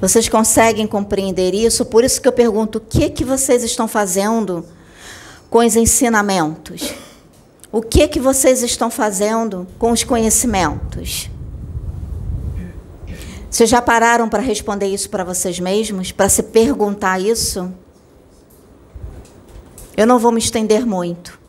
Vocês 0.00 0.28
conseguem 0.28 0.84
compreender 0.84 1.54
isso? 1.54 1.84
Por 1.84 2.02
isso 2.02 2.20
que 2.20 2.26
eu 2.26 2.32
pergunto: 2.32 2.78
o 2.78 2.80
que 2.80 3.08
que 3.08 3.24
vocês 3.24 3.62
estão 3.62 3.86
fazendo 3.86 4.66
com 5.48 5.60
os 5.60 5.76
ensinamentos? 5.76 6.92
O 7.70 7.80
que 7.80 8.08
que 8.08 8.18
vocês 8.18 8.64
estão 8.64 8.90
fazendo 8.90 9.64
com 9.78 9.92
os 9.92 10.02
conhecimentos? 10.02 11.30
Vocês 13.48 13.70
já 13.70 13.80
pararam 13.80 14.28
para 14.28 14.42
responder 14.42 14.88
isso 14.88 15.08
para 15.08 15.22
vocês 15.22 15.60
mesmos, 15.60 16.10
para 16.10 16.28
se 16.28 16.42
perguntar 16.42 17.20
isso? 17.20 17.72
Eu 19.96 20.08
não 20.08 20.18
vou 20.18 20.32
me 20.32 20.40
estender 20.40 20.84
muito. 20.84 21.41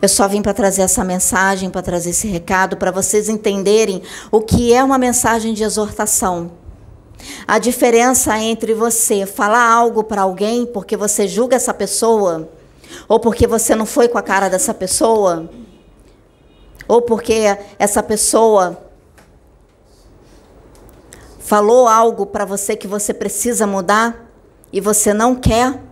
Eu 0.00 0.08
só 0.08 0.26
vim 0.26 0.42
para 0.42 0.54
trazer 0.54 0.82
essa 0.82 1.04
mensagem, 1.04 1.70
para 1.70 1.82
trazer 1.82 2.10
esse 2.10 2.26
recado, 2.26 2.76
para 2.76 2.90
vocês 2.90 3.28
entenderem 3.28 4.02
o 4.30 4.40
que 4.40 4.72
é 4.72 4.82
uma 4.82 4.98
mensagem 4.98 5.52
de 5.52 5.62
exortação. 5.62 6.52
A 7.46 7.58
diferença 7.58 8.38
entre 8.38 8.72
você 8.72 9.26
falar 9.26 9.70
algo 9.70 10.02
para 10.02 10.22
alguém 10.22 10.64
porque 10.64 10.96
você 10.96 11.28
julga 11.28 11.56
essa 11.56 11.74
pessoa 11.74 12.48
ou 13.08 13.18
porque 13.18 13.46
você 13.46 13.74
não 13.74 13.86
foi 13.86 14.08
com 14.08 14.18
a 14.18 14.22
cara 14.22 14.48
dessa 14.48 14.74
pessoa, 14.74 15.48
ou 16.86 17.02
porque 17.02 17.56
essa 17.78 18.02
pessoa 18.02 18.80
falou 21.38 21.88
algo 21.88 22.26
para 22.26 22.44
você 22.44 22.76
que 22.76 22.86
você 22.86 23.12
precisa 23.12 23.66
mudar 23.66 24.30
e 24.72 24.80
você 24.80 25.12
não 25.12 25.34
quer. 25.34 25.89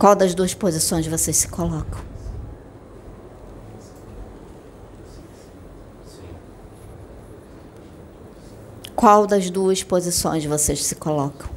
Qual 0.00 0.16
das 0.16 0.34
duas 0.34 0.54
posições 0.54 1.06
vocês 1.06 1.36
se 1.36 1.48
colocam? 1.48 2.00
Qual 8.96 9.26
das 9.26 9.50
duas 9.50 9.82
posições 9.82 10.46
vocês 10.46 10.82
se 10.82 10.94
colocam? 10.94 11.50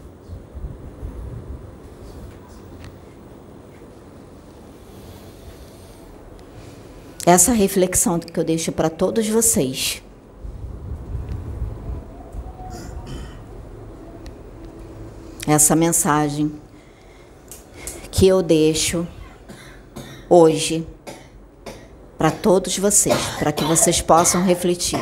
Essa 7.26 7.54
reflexão 7.54 8.20
que 8.20 8.38
eu 8.38 8.44
deixo 8.44 8.74
para 8.74 8.90
todos 8.90 9.26
vocês. 9.30 10.04
Essa 15.48 15.78
mensagem 15.78 16.62
que 18.14 18.28
eu 18.28 18.44
deixo 18.44 19.08
hoje 20.30 20.88
para 22.16 22.30
todos 22.30 22.78
vocês, 22.78 23.18
para 23.40 23.52
que 23.52 23.64
vocês 23.66 24.02
possam 24.02 24.44
refletir. 24.44 25.00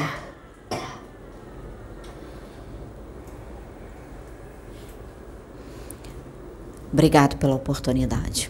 Obrigado 6.92 7.36
pela 7.36 7.56
oportunidade. 7.56 8.50